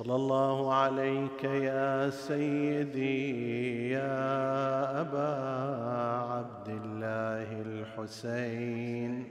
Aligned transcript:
صلى 0.00 0.16
الله 0.16 0.74
عليك 0.74 1.44
يا 1.44 2.10
سيدي 2.10 3.90
يا 3.90 5.00
أبا 5.00 5.32
عبد 6.32 6.68
الله 6.68 7.48
الحسين. 7.66 9.24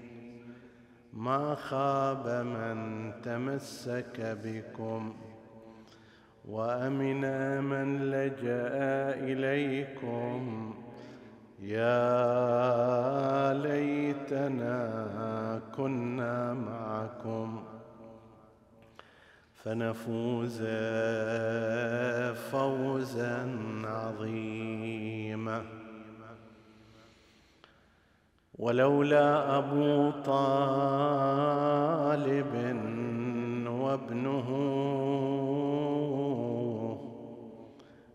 ما 1.14 1.56
خاب 1.56 2.46
من 2.46 3.12
تمسك 3.22 4.38
بكم 4.44 5.14
وأمن 6.50 7.24
من 7.64 8.12
لجأ 8.12 8.78
إليكم. 9.26 10.74
يا 11.60 11.94
ليتنا 13.54 14.76
كنا 15.78 16.54
معكم. 16.54 17.64
فنفوز 19.70 20.58
فوزا 22.52 23.58
عظيما. 23.84 25.62
ولولا 28.60 29.58
أبو 29.58 30.12
طالب 30.26 31.34
وابنه 33.68 34.50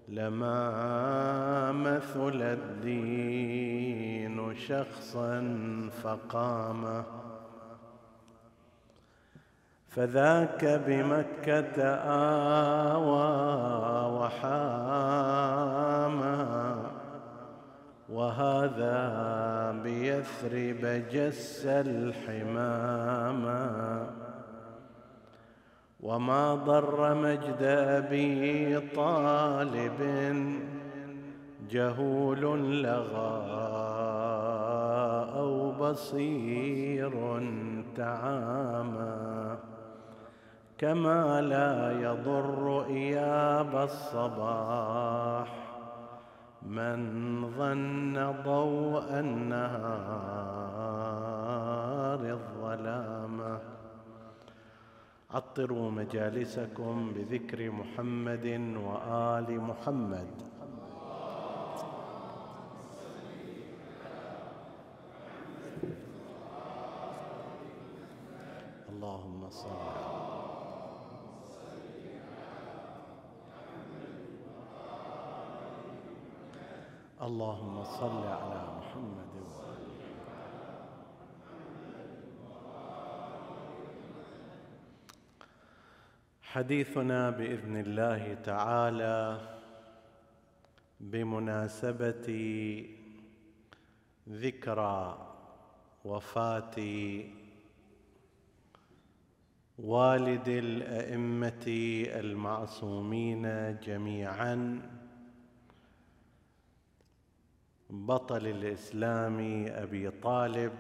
لما 0.08 1.72
مثل 1.72 2.42
الدين 2.42 3.74
شخصا 4.56 5.42
فقام 6.02 7.05
فذاك 9.95 10.83
بمكة 10.87 11.83
آوى 12.95 13.31
وحاما. 14.19 14.95
وهذا 18.09 19.01
بيثرب 19.83 21.03
جس 21.12 21.67
الحماما. 21.67 23.05
وما 26.01 26.55
ضر 26.55 27.14
مجد 27.14 27.62
أبي 27.62 28.81
طالب 28.81 30.01
جهول 31.70 32.42
لغى 32.83 33.45
أو 35.36 35.73
بصير 35.73 37.12
تعامى 37.97 39.33
كما 40.78 41.41
لا 41.41 42.00
يضر 42.00 42.86
إياب 42.86 43.77
الصباح. 43.77 45.64
من 46.62 46.97
ظن 47.58 48.42
ضوء 48.44 49.20
النهار 49.20 50.61
الظلامة 52.20 53.58
عطروا 55.30 55.90
مجالسكم 55.90 57.12
بذكر 57.12 57.70
محمد 57.70 58.46
وآل 58.77 59.61
محمد. 59.61 60.29
اللهم 68.89 69.51
صل 69.51 69.68
على 69.68 70.14
اللهم 77.24 77.85
صل 77.85 78.23
على 78.27 78.62
محمد 78.79 79.35
حديثنا 86.42 87.30
بإذن 87.30 87.77
الله 87.77 88.35
تعالى 88.35 89.40
بمناسبة 91.01 92.29
ذكرى 94.29 95.29
وفاة 96.05 96.77
والد 99.79 100.48
الأئمة 100.48 101.67
المعصومين 102.20 103.77
جميعا 103.83 104.83
بطل 107.94 108.46
الإسلام 108.46 109.66
أبي 109.68 110.10
طالب 110.10 110.72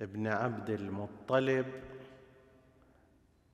ابن 0.00 0.26
عبد 0.26 0.70
المطلب. 0.70 1.66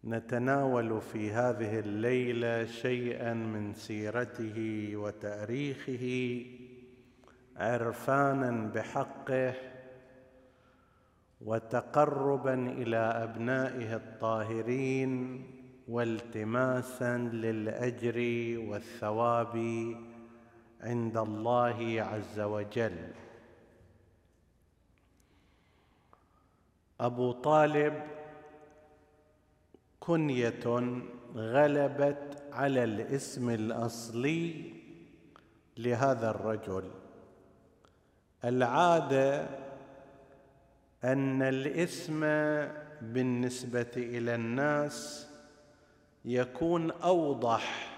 نتناول 0.04 1.00
في 1.00 1.30
هذه 1.30 1.78
الليلة 1.78 2.64
شيئا 2.64 3.34
من 3.34 3.74
سيرته 3.74 4.90
وتاريخه 4.94 6.46
عرفانا 7.56 8.70
بحقه 8.74 9.54
وتقربا 11.40 12.54
إلى 12.54 12.96
أبنائه 12.96 13.96
الطاهرين 13.96 15.44
والتماسا 15.88 17.18
للأجر 17.18 18.18
والثواب. 18.68 19.56
عند 20.82 21.16
الله 21.16 22.02
عز 22.02 22.40
وجل. 22.40 23.12
أبو 27.00 27.32
طالب 27.32 28.02
كنية 30.00 30.92
غلبت 31.34 32.42
على 32.52 32.84
الاسم 32.84 33.50
الأصلي 33.50 34.72
لهذا 35.76 36.30
الرجل. 36.30 36.90
العادة 38.44 39.48
أن 41.04 41.42
الاسم 41.42 42.20
بالنسبة 43.00 43.92
إلى 43.96 44.34
الناس 44.34 45.28
يكون 46.24 46.90
أوضح 46.90 47.91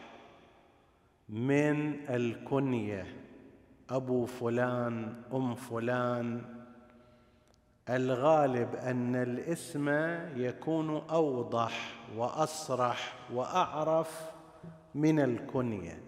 من 1.29 2.09
الكنية 2.11 3.07
أبو 3.91 4.27
فلان 4.27 5.23
أم 5.33 5.55
فلان. 5.55 6.43
الغالب 7.89 8.75
أن 8.75 9.17
الاسم 9.17 9.89
يكون 10.37 10.97
أوضح 11.11 11.95
وأصرح 12.17 13.15
وأعرف 13.33 14.31
من 14.95 15.21
الكنية. 15.21 16.01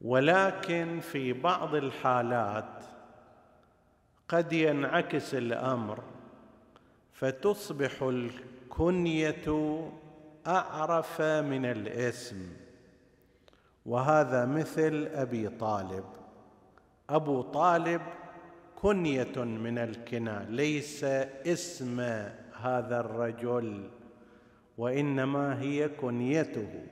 ولكن 0.00 1.00
في 1.00 1.32
بعض 1.32 1.74
الحالات 1.74 2.84
قد 4.28 4.52
ينعكس 4.52 5.34
الأمر 5.34 6.02
فتصبح 7.12 8.02
الكنية 8.02 9.80
أعرف 10.46 11.20
من 11.22 11.64
الاسم. 11.64 12.59
وهذا 13.86 14.44
مثل 14.44 15.08
أبي 15.14 15.48
طالب. 15.48 16.04
أبو 17.10 17.42
طالب 17.42 18.00
كنية 18.76 19.38
من 19.44 19.78
الكنى 19.78 20.44
ليس 20.48 21.04
اسم 21.04 22.00
هذا 22.62 23.00
الرجل 23.00 23.90
وإنما 24.78 25.60
هي 25.60 25.88
كنيته. 25.88 26.86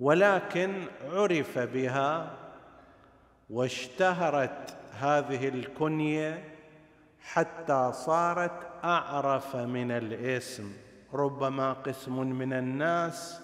ولكن 0.00 0.84
عرف 1.12 1.58
بها 1.58 2.36
واشتهرت 3.50 4.76
هذه 4.98 5.48
الكنية 5.48 6.44
حتى 7.20 7.90
صارت 7.94 8.66
أعرف 8.84 9.56
من 9.56 9.90
الاسم. 9.90 10.72
ربما 11.12 11.72
قسم 11.72 12.26
من 12.26 12.52
الناس 12.52 13.43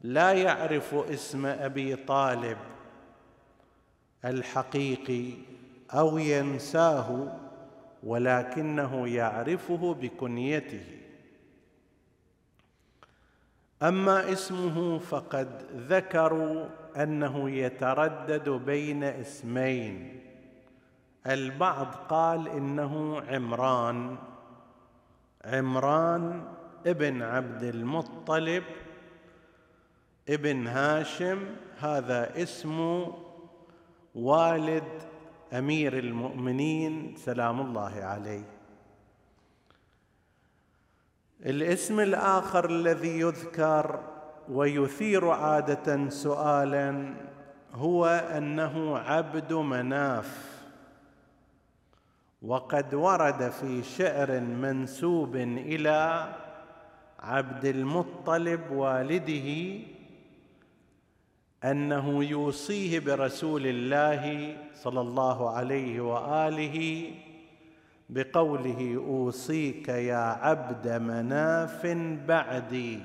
لا 0.00 0.32
يعرف 0.32 0.94
اسم 0.94 1.46
أبي 1.46 1.96
طالب 1.96 2.58
الحقيقي 4.24 5.32
أو 5.90 6.18
ينساه 6.18 7.38
ولكنه 8.02 9.08
يعرفه 9.08 9.94
بكنيته. 9.94 10.84
أما 13.82 14.32
اسمه 14.32 14.98
فقد 14.98 15.62
ذكروا 15.76 16.68
أنه 16.96 17.50
يتردد 17.50 18.48
بين 18.48 19.04
اسمين. 19.04 20.20
البعض 21.26 21.94
قال 22.08 22.48
إنه 22.48 23.22
عمران 23.28 24.16
عمران 25.44 26.44
ابن 26.86 27.22
عبد 27.22 27.62
المطلب 27.62 28.64
ابن 30.28 30.66
هاشم 30.66 31.46
هذا 31.78 32.42
اسم 32.42 33.06
والد 34.14 35.02
أمير 35.52 35.98
المؤمنين 35.98 37.16
سلام 37.16 37.60
الله 37.60 37.94
عليه. 38.04 38.44
الاسم 41.46 42.00
الآخر 42.00 42.70
الذي 42.70 43.20
يذكر 43.20 44.00
ويثير 44.48 45.28
عادة 45.28 46.08
سؤالا 46.08 47.14
هو 47.72 48.06
أنه 48.06 48.98
عبد 48.98 49.52
مناف. 49.52 50.62
وقد 52.42 52.94
ورد 52.94 53.48
في 53.48 53.82
شعر 53.82 54.40
منسوب 54.40 55.36
إلى 55.36 56.32
عبد 57.20 57.64
المطلب 57.64 58.70
والده 58.70 59.78
أنه 61.70 62.24
يوصيه 62.24 62.98
برسول 62.98 63.66
الله 63.66 64.56
صلى 64.74 65.00
الله 65.00 65.50
عليه 65.50 66.00
وآله 66.00 67.10
بقوله 68.10 69.02
أوصيك 69.06 69.88
يا 69.88 70.16
عبد 70.16 70.88
مناف 70.88 71.86
بعدي 72.26 73.00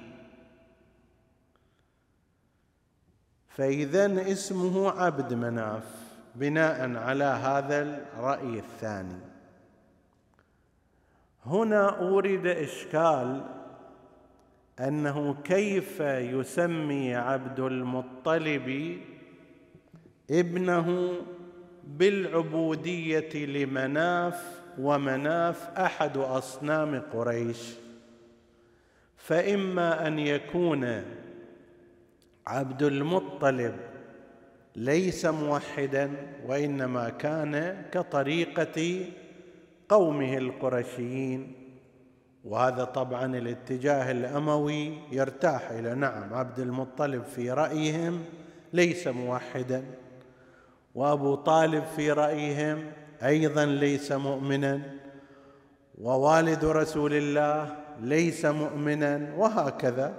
فإذا 3.50 4.32
اسمه 4.32 4.92
عبد 4.92 5.34
مناف 5.34 5.84
بناء 6.36 6.96
على 6.96 7.24
هذا 7.24 7.82
الرأي 7.82 8.60
الثاني. 8.60 9.20
هنا 11.46 11.90
اورد 12.00 12.48
إشكال 12.48 13.44
أنه 14.80 15.36
كيف 15.44 16.00
يسمي 16.00 17.16
عبد 17.16 17.60
المطلب 17.60 18.98
ابنه 20.32 21.14
بالعبودية 21.88 23.46
لمناف 23.46 24.62
ومناف 24.80 25.70
أحد 25.78 26.18
أصنام 26.18 27.02
قريش؟ 27.14 27.74
فإما 29.18 30.08
أن 30.08 30.20
يكون 30.20 31.04
عبد 32.48 32.84
المطلب 32.84 33.76
ليس 34.76 35.26
موحدا 35.26 36.12
وإنما 36.48 37.10
كان 37.10 37.86
كطريقة 37.92 39.06
قومه 39.90 40.38
القرشيين. 40.38 41.61
وهذا 42.46 42.84
طبعا 42.84 43.38
الاتجاه 43.38 44.12
الأموي 44.12 44.98
يرتاح 45.12 45.72
إلى 45.72 45.96
نعم 45.96 46.34
عبد 46.34 46.60
المطلب 46.60 47.24
في 47.24 47.52
رأيهم 47.52 48.24
ليس 48.74 49.08
موحدا 49.08 49.84
وأبو 50.96 51.36
طالب 51.36 51.84
في 51.96 52.12
رأيهم 52.12 52.92
أيضا 53.24 53.66
ليس 53.66 54.12
مؤمنا 54.12 54.82
ووالد 56.02 56.66
رسول 56.66 57.14
الله 57.14 57.78
ليس 58.02 58.46
مؤمنا 58.46 59.34
وهكذا 59.38 60.14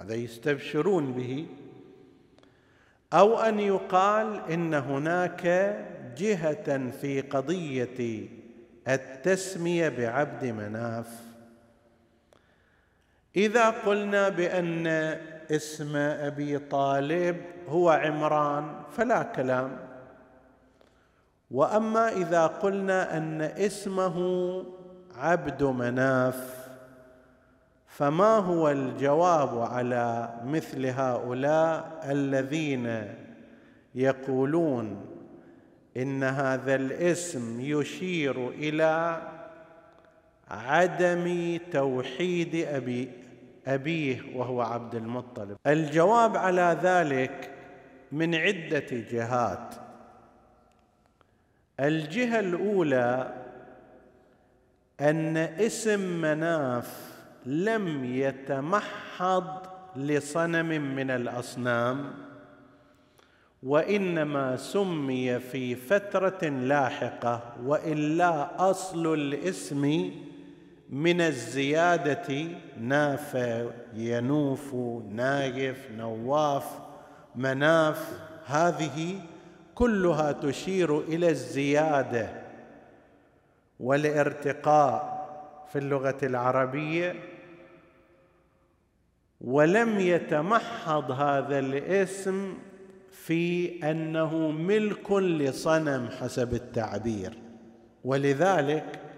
هذا 0.00 0.14
يستبشرون 0.14 1.12
به. 1.12 1.46
أو 3.12 3.38
أن 3.38 3.60
يقال 3.60 4.40
إن 4.50 4.74
هناك 4.74 5.42
جهة 6.16 6.90
في 6.90 7.20
قضية 7.20 8.28
التسمية 8.88 9.88
بعبد 9.88 10.44
مناف. 10.44 11.29
إذا 13.36 13.70
قلنا 13.70 14.28
بأن 14.28 14.86
اسم 15.50 15.96
أبي 15.96 16.58
طالب 16.58 17.36
هو 17.68 17.90
عمران 17.90 18.74
فلا 18.96 19.22
كلام. 19.22 19.76
وأما 21.50 22.08
إذا 22.08 22.46
قلنا 22.46 23.16
أن 23.16 23.42
اسمه 23.42 24.16
عبد 25.16 25.62
مناف 25.62 26.68
فما 27.86 28.36
هو 28.38 28.70
الجواب 28.70 29.58
على 29.58 30.34
مثل 30.44 30.86
هؤلاء 30.86 32.00
الذين 32.10 33.14
يقولون 33.94 35.06
إن 35.96 36.22
هذا 36.22 36.74
الاسم 36.74 37.60
يشير 37.60 38.48
إلى 38.48 39.22
عدم 40.50 41.58
توحيد 41.72 42.54
أبي 42.54 43.10
أبيه 43.66 44.36
وهو 44.36 44.60
عبد 44.60 44.94
المطلب. 44.94 45.56
الجواب 45.66 46.36
على 46.36 46.78
ذلك 46.82 47.50
من 48.12 48.34
عدة 48.34 48.86
جهات. 48.90 49.74
الجهة 51.80 52.40
الأولى 52.40 53.34
أن 55.00 55.36
اسم 55.36 56.20
مناف 56.20 57.10
لم 57.46 58.04
يتمحض 58.04 59.46
لصنم 59.96 60.94
من 60.94 61.10
الأصنام 61.10 62.12
وإنما 63.62 64.56
سمي 64.56 65.38
في 65.38 65.74
فترة 65.74 66.48
لاحقة 66.48 67.42
وإلا 67.64 68.70
أصل 68.70 69.14
الاسم 69.14 70.10
من 70.90 71.20
الزيادة 71.20 72.48
نافع 72.80 73.66
ينوف 73.94 74.74
نايف 75.10 75.90
نواف 75.90 76.64
مناف. 77.36 78.20
هذه 78.46 79.20
كلها 79.74 80.32
تشير 80.32 81.00
إلى 81.00 81.28
الزيادة 81.28 82.28
والارتقاء 83.80 85.20
في 85.72 85.78
اللغة 85.78 86.18
العربية. 86.22 87.14
ولم 89.40 90.00
يتمحض 90.00 91.10
هذا 91.10 91.58
الاسم 91.58 92.54
في 93.10 93.78
أنه 93.90 94.50
ملك 94.50 95.12
لصنم 95.12 96.08
حسب 96.20 96.54
التعبير. 96.54 97.38
ولذلك 98.04 99.09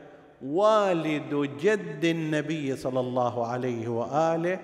والد 0.42 1.50
جد 1.61 2.04
النبي 2.04 2.76
صلى 2.76 3.00
الله 3.00 3.46
عليه 3.46 3.88
وآله. 3.88 4.58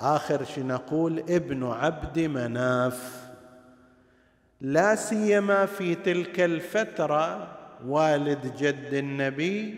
آخر 0.00 0.44
شيء 0.44 0.66
نقول 0.66 1.18
ابن 1.18 1.64
عبد 1.64 2.18
مناف. 2.18 3.22
لا 4.60 4.94
سيما 4.94 5.66
في 5.66 5.94
تلك 5.94 6.40
الفترة 6.40 7.48
والد 7.86 8.56
جد 8.56 8.94
النبي 8.94 9.74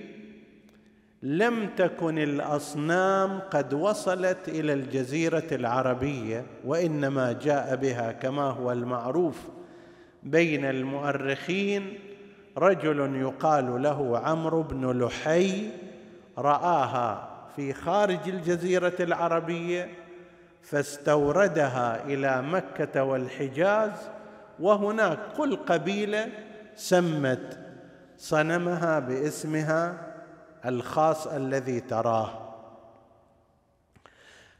لم 1.22 1.68
تكن 1.76 2.18
الأصنام 2.18 3.38
قد 3.38 3.74
وصلت 3.74 4.48
إلى 4.48 4.72
الجزيرة 4.72 5.46
العربية 5.52 6.46
وإنما 6.64 7.32
جاء 7.32 7.76
بها 7.76 8.12
كما 8.12 8.42
هو 8.42 8.72
المعروف 8.72 9.38
بين 10.22 10.64
المؤرخين 10.64 11.98
رجل 12.58 13.16
يقال 13.16 13.82
له 13.82 14.18
عمرو 14.18 14.62
بن 14.62 15.04
لحي 15.04 15.70
رآها 16.38 17.28
في 17.56 17.72
خارج 17.72 18.28
الجزيرة 18.28 18.94
العربية 19.00 19.90
فاستوردها 20.62 22.04
إلى 22.04 22.42
مكة 22.42 23.04
والحجاز 23.04 23.90
وهناك 24.60 25.18
كل 25.36 25.56
قبيلة 25.56 26.28
سمت 26.76 27.58
صنمها 28.18 28.98
باسمها 28.98 30.14
الخاص 30.66 31.26
الذي 31.26 31.80
تراه. 31.80 32.44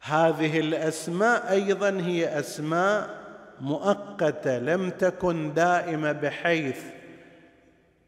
هذه 0.01 0.61
الأسماء 0.61 1.51
أيضا 1.51 1.91
هي 1.91 2.39
أسماء 2.39 3.25
مؤقتة 3.61 4.59
لم 4.59 4.91
تكن 4.91 5.55
دائمة 5.55 6.13
بحيث 6.13 6.81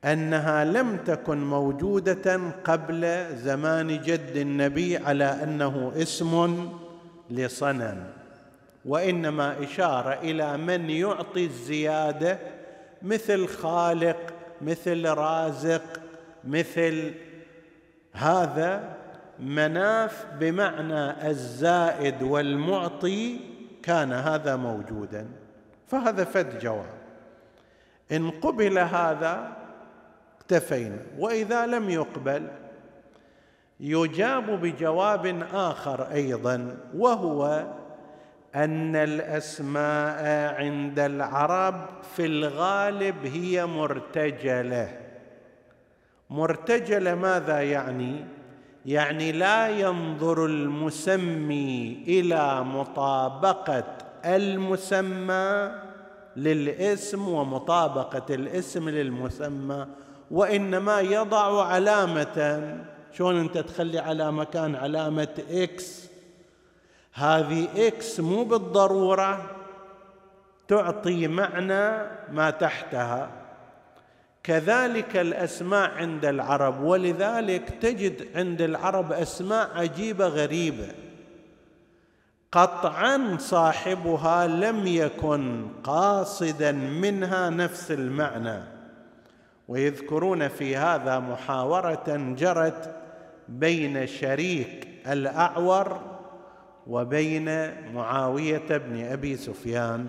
أنها 0.06 0.64
لم 0.64 0.96
تكن 0.96 1.44
موجودة 1.44 2.40
قبل 2.64 3.26
زمان 3.36 4.00
جد 4.00 4.36
النبي 4.36 4.96
على 4.96 5.25
أنه 5.25 5.92
اسم 5.96 6.68
لصنم 7.30 8.04
وإنما 8.84 9.64
إشارة 9.64 10.12
إلى 10.12 10.56
من 10.56 10.90
يعطي 10.90 11.44
الزيادة 11.44 12.38
مثل 13.02 13.46
خالق 13.46 14.16
مثل 14.62 15.08
رازق 15.08 16.00
مثل 16.44 17.14
هذا 18.12 18.96
مناف 19.40 20.26
بمعنى 20.40 21.28
الزائد 21.30 22.22
والمعطي 22.22 23.40
كان 23.82 24.12
هذا 24.12 24.56
موجودا. 24.56 25.26
فهذا 25.88 26.25
فد 26.25 26.58
جواب. 26.58 26.96
إن 28.12 28.30
قبل 28.30 28.78
هذا 28.78 29.65
اكتفينا. 30.40 30.99
وإذا 31.19 31.66
لم 31.66 31.90
يقبل 31.90 32.49
يجاب 33.81 34.61
بجواب 34.61 35.47
آخر 35.55 36.12
أيضا 36.12 36.76
وهو 36.97 37.66
أن 38.55 38.97
الأسماء 38.97 40.25
عند 40.55 40.99
العرب 40.99 41.87
في 42.16 42.26
الغالب 42.26 43.26
هي 43.26 43.66
مرتجلة. 43.66 45.00
مرتجلة 46.31 47.14
ماذا 47.14 47.62
يعني؟ 47.62 48.25
يعني 48.87 49.33
لا 49.33 49.69
ينظر 49.69 50.47
المسمي 50.47 52.05
إلى 52.09 52.64
مطابقة 52.64 53.85
المسمى 54.25 55.73
للاسم 56.37 57.28
ومطابقة 57.28 58.35
الاسم 58.35 58.88
للمسمى 58.88 59.87
وإنما 60.30 61.00
يضع 61.00 61.66
علامة. 61.66 62.37
شلون 63.12 63.40
أنت 63.40 63.59
تخلي 63.59 63.99
على 63.99 64.33
مكان 64.33 64.76
علامة 64.76 65.28
X 65.50 66.06
هذه 67.12 67.68
X 67.76 68.20
مو 68.21 68.45
بالضرورة 68.45 69.50
تعطي 70.68 71.28
معنى 71.28 72.06
ما 72.33 72.50
تحتها. 72.50 73.30
كذلك 74.42 75.16
الأسماء 75.16 75.90
عند 75.90 76.25
العرب 76.25 76.83
ولذلك 76.83 77.71
تجد 77.71 78.37
عند 78.37 78.62
العرب 78.62 79.12
أسماء 79.12 79.71
عجيبة 79.75 80.26
غريبة. 80.26 80.88
قطعا 82.52 83.37
صاحبها 83.40 84.47
لم 84.47 84.87
يكن 84.87 85.66
قاصدا 85.85 86.73
منها 86.73 87.50
نفس 87.50 87.90
المعنى. 87.90 88.75
ويذكرون 89.68 90.49
في 90.49 90.76
هذا 90.76 91.18
محاورة 91.18 92.35
جرت 92.38 92.96
بين 93.49 94.06
شريك 94.06 94.88
الأعور 95.06 96.00
وبين 96.87 97.70
معاوية 97.94 98.76
بن 98.76 99.04
أبي 99.04 99.37
سفيان. 99.37 100.08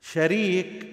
شريك 0.00 0.86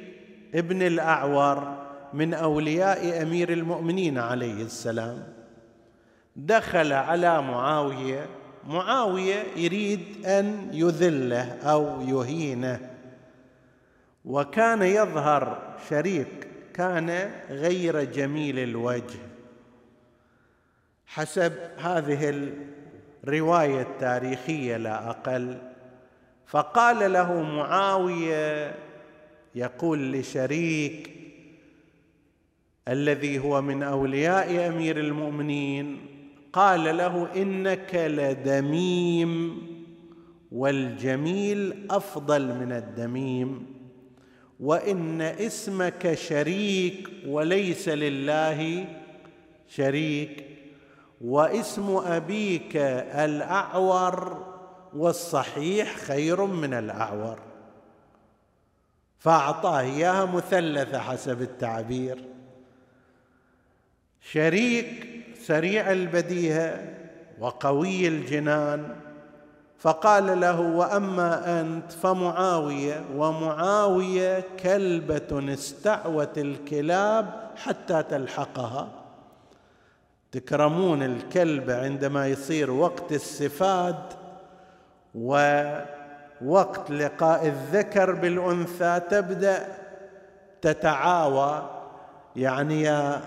ابن 0.55 0.81
الأعور 0.81 1.77
من 2.13 2.33
أولياء 2.33 3.21
أمير 3.21 3.53
المؤمنين 3.53 4.17
عليه 4.17 4.63
السلام. 4.63 5.23
دخل 6.35 6.93
على 6.93 7.41
معاوية. 7.41 8.25
معاوية 8.67 9.43
يريد 9.55 10.25
أن 10.25 10.69
يذله 10.73 11.43
أو 11.63 12.01
يهينه. 12.01 12.89
وكان 14.25 14.81
يظهر 14.81 15.57
شريك 15.89 16.50
كان 16.73 17.31
غير 17.49 18.03
جميل 18.03 18.59
الوجه. 18.59 19.19
حسب 21.05 21.53
هذه 21.77 22.51
الرواية 23.23 23.81
التاريخية 23.81 24.77
لا 24.77 25.09
أقل 25.09 25.57
فقال 26.47 27.13
له 27.13 27.41
معاوية 27.41 28.75
يقول 29.55 30.11
لشريك 30.11 31.11
الذي 32.87 33.39
هو 33.39 33.61
من 33.61 33.83
أولياء 33.83 34.67
أمير 34.67 34.99
المؤمنين 34.99 36.05
قال 36.53 36.97
له 36.97 37.27
إنك 37.35 37.95
لدميم 37.95 39.61
والجميل 40.51 41.87
أفضل 41.91 42.47
من 42.47 42.71
الدميم. 42.71 43.70
وإن 44.61 45.21
اسمك 45.21 46.13
شريك 46.13 47.09
وليس 47.27 47.89
لله 47.89 48.85
شريك 49.67 50.45
واسم 51.21 51.97
أبيك 52.05 52.75
الأعور 52.75 54.45
والصحيح 54.93 55.95
خير 55.95 56.45
من 56.45 56.73
الأعور. 56.73 57.39
فأعطاه 59.19 59.79
إياها 59.79 60.25
مثلثة 60.25 60.99
حسب 60.99 61.41
التعبير. 61.41 62.17
شريك 64.21 65.07
سريع 65.41 65.91
البديهة 65.91 66.93
وقوي 67.39 68.07
الجنان. 68.07 68.95
فقال 69.81 70.39
له 70.39 70.61
وأما 70.61 71.61
أنت 71.61 71.91
فمعاوية 71.91 73.03
ومعاوية 73.15 74.43
كلبة 74.63 75.53
استعوت 75.53 76.37
الكلاب 76.37 77.49
حتى 77.55 78.03
تلحقها. 78.03 78.87
تكرمون 80.31 81.03
الكلبه 81.03 81.83
عندما 81.83 82.27
يصير 82.27 82.71
وقت 82.71 83.11
السفاد 83.11 83.95
ووقت 85.15 86.91
لقاء 86.91 87.47
الذكر 87.47 88.11
بالأنثى 88.11 89.01
تبدأ 89.09 89.67
تتعاوى. 90.61 91.69
يعني 92.35 92.81
يا 92.81 93.21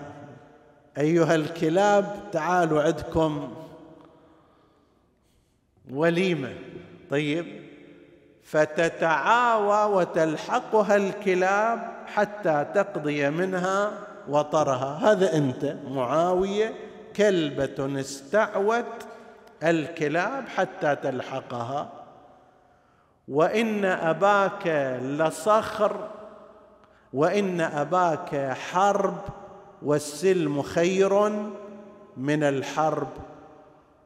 أيها 0.97 1.35
الكلاب 1.35 2.15
تعالوا 2.31 2.83
عندكم 2.83 3.53
وليمة. 5.91 6.53
طيب. 7.09 7.65
فتتعاوى 8.43 9.95
وتلحقها 9.95 10.95
الكلاب 10.95 11.93
حتى 12.07 12.65
تقضي 12.75 13.29
منها 13.29 13.91
وطرها. 14.29 15.11
هذا 15.11 15.37
أنت 15.37 15.75
معاوية 15.87 16.73
كلبة 17.15 17.99
استعوت 17.99 19.05
الكلاب 19.63 20.47
حتى 20.47 20.95
تلحقها. 20.95 21.89
وإن 23.27 23.85
أباك 23.85 24.67
لصخر 25.01 26.09
وإن 27.13 27.61
أباك 27.61 28.53
حرب 28.53 29.17
والسلم 29.81 30.61
خير 30.61 31.29
من 32.17 32.43
الحرب. 32.43 33.07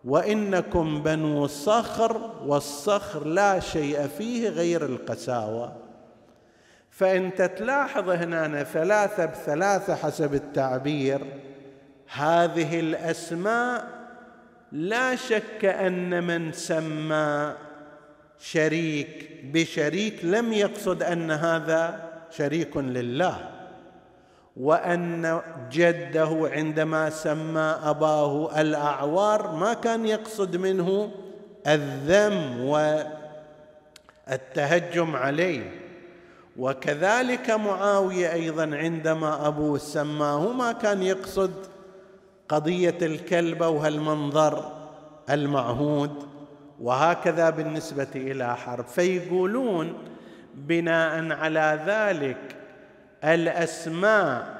وإنكم 0.05 1.03
بنو 1.03 1.47
صخر 1.47 2.31
والصخر 2.45 3.27
لا 3.27 3.59
شيء 3.59 4.07
فيه 4.07 4.49
غير 4.49 4.85
القساوة. 4.85 5.75
فانت 6.91 7.41
تلاحظ 7.41 8.09
هنا 8.09 8.63
ثلاثة 8.63 9.25
بثلاثة 9.25 9.95
حسب 9.95 10.33
التعبير 10.33 11.25
هذه 12.13 12.79
الأسماء 12.79 13.87
لا 14.71 15.15
شك 15.15 15.65
أن 15.65 16.23
من 16.23 16.51
سمى 16.51 17.53
شريك 18.39 19.41
بشريك 19.43 20.25
لم 20.25 20.53
يقصد 20.53 21.03
أن 21.03 21.31
هذا 21.31 22.09
شريك 22.31 22.77
لله. 22.77 23.58
وأن 24.57 25.41
جده 25.71 26.49
عندما 26.53 27.09
سمى 27.09 27.75
أباه 27.83 28.61
الأعوار 28.61 29.55
ما 29.55 29.73
كان 29.73 30.05
يقصد 30.05 30.55
منه 30.55 31.11
الذم 31.67 32.63
والتهجم 34.27 35.15
عليه. 35.15 35.71
وكذلك 36.57 37.49
معاوية 37.49 38.33
أيضا 38.33 38.75
عندما 38.75 39.47
أبوه 39.47 39.77
سماه 39.77 40.51
ما 40.51 40.71
كان 40.71 41.03
يقصد 41.03 41.53
قضية 42.49 42.97
الكلبه 43.01 43.67
وهالمنظر 43.67 44.71
المعهود 45.29 46.11
وهكذا 46.81 47.49
بالنسبة 47.49 48.07
إلى 48.15 48.55
حرب. 48.57 48.85
فيقولون 48.85 49.93
بناء 50.55 51.31
على 51.31 51.79
ذلك 51.85 52.58
الأسماء 53.23 54.59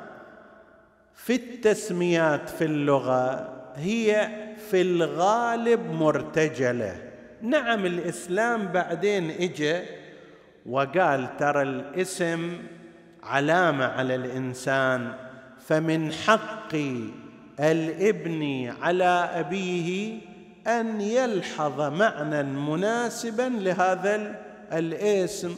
في 1.15 1.35
التسميات 1.35 2.49
في 2.49 2.65
اللغة 2.65 3.49
هي 3.75 4.29
في 4.71 4.81
الغالب 4.81 5.91
مرتجلة. 5.91 6.95
نعم 7.41 7.85
الإسلام 7.85 8.67
بعدين 8.67 9.29
اجى 9.29 9.81
وقال 10.65 11.37
ترى 11.37 11.61
الاسم 11.61 12.57
علامة 13.23 13.85
على 13.85 14.15
الإنسان 14.15 15.13
فمن 15.67 16.11
حق 16.11 16.75
الابن 17.59 18.73
على 18.81 19.29
أبيه 19.33 20.19
أن 20.67 21.01
يلحظ 21.01 21.81
معنى 21.81 22.43
مناسبا 22.43 23.51
لهذا 23.59 24.39
الاسم 24.73 25.55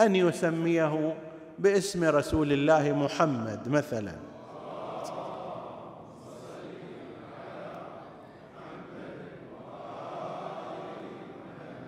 أن 0.00 0.16
يسميه 0.16 1.14
باسم 1.58 2.04
رسول 2.04 2.52
الله 2.52 2.92
محمد 2.92 3.68
مثلا. 3.68 4.14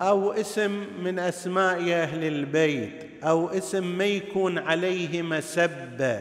أو 0.03 0.33
اسم 0.33 0.85
من 1.05 1.19
أسماء 1.19 1.93
أهل 1.93 2.25
البيت 2.25 3.25
أو 3.25 3.49
اسم 3.49 3.99
ما 3.99 4.05
يكون 4.05 4.59
عليه 4.59 5.23
مسبه 5.23 6.21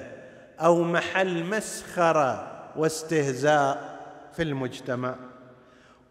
أو 0.59 0.83
محل 0.83 1.43
مسخرة 1.43 2.51
واستهزاء 2.75 3.99
في 4.35 4.43
المجتمع. 4.43 5.15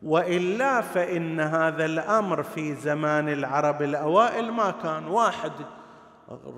وإلا 0.02 0.80
فإن 0.80 1.40
هذا 1.40 1.84
الأمر 1.84 2.42
في 2.42 2.74
زمان 2.74 3.28
العرب 3.28 3.82
الأوائل 3.82 4.50
ما 4.50 4.74
كان 4.82 5.06
واحد 5.06 5.52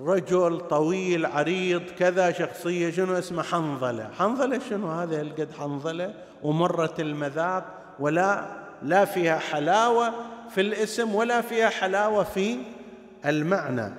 رجل 0.05 0.59
طويل 0.59 1.25
عريض 1.25 1.81
كذا 1.99 2.31
شخصية 2.31 2.91
شنو 2.91 3.17
اسمه؟ 3.17 3.43
حنظلة. 3.43 4.09
حنظلة 4.19 4.59
شنو 4.69 4.87
هذا 4.87 5.21
القد 5.21 5.51
حنظلة 5.59 6.13
ومره 6.43 6.93
المذاق 6.99 7.65
ولا 7.99 8.45
لا 8.83 9.05
فيها 9.05 9.37
حلاوة 9.37 10.13
في 10.49 10.61
الاسم 10.61 11.15
ولا 11.15 11.41
فيها 11.41 11.69
حلاوة 11.69 12.23
في 12.23 12.57
المعنى. 13.25 13.93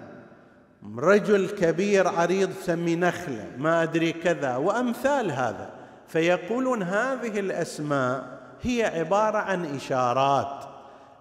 رجل 0.98 1.48
كبير 1.48 2.08
عريض 2.08 2.50
سمي 2.62 2.96
نخلة 2.96 3.50
ما 3.58 3.82
أدري 3.82 4.12
كذا 4.12 4.56
وأمثال 4.56 5.30
هذا. 5.30 5.70
فيقولون 6.08 6.82
هذه 6.82 7.40
الأسماء 7.40 8.38
هي 8.62 8.84
عبارة 8.84 9.38
عن 9.38 9.76
إشارات 9.76 10.64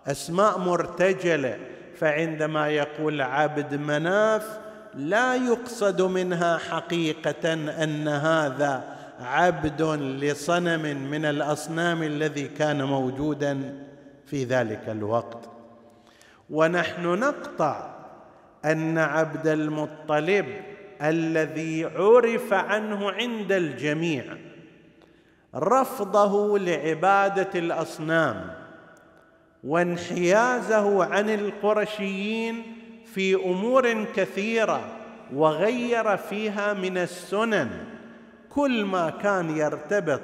أسماء 0.08 0.60
مرتجلة. 0.60 1.75
فعندما 1.98 2.70
يقول 2.70 3.22
عبد 3.22 3.74
مناف 3.74 4.60
لا 4.96 5.36
يقصد 5.36 6.02
منها 6.02 6.58
حقيقة 6.58 7.54
أن 7.54 8.08
هذا 8.08 8.84
عبد 9.20 9.82
لصنم 10.22 11.10
من 11.12 11.26
الأصنام 11.26 12.04
الذي 12.04 12.48
كان 12.48 12.84
موجودا 12.84 13.74
في 14.26 14.44
ذلك 14.44 14.90
الوقت. 14.90 15.50
ونحن 16.50 17.04
نقطع 17.06 17.96
أن 18.66 18.98
عبد 18.98 19.48
المطلب 19.48 20.46
الذي 21.02 21.86
عرف 21.86 22.54
عنه 22.54 23.12
عند 23.12 23.52
الجميع 23.52 24.24
رفضه 25.56 26.60
لعبادة 26.60 27.60
الأصنام 27.60 28.65
وانحيازه 29.66 31.06
عن 31.06 31.30
القرشيين 31.30 32.64
في 33.14 33.36
أمور 33.36 34.04
كثيرة 34.04 34.82
وغير 35.34 36.18
فيها 36.18 36.74
من 36.74 36.98
السنن. 36.98 37.70
كل 38.50 38.86
ما 38.86 39.10
كان 39.10 39.58
يرتبط 39.58 40.22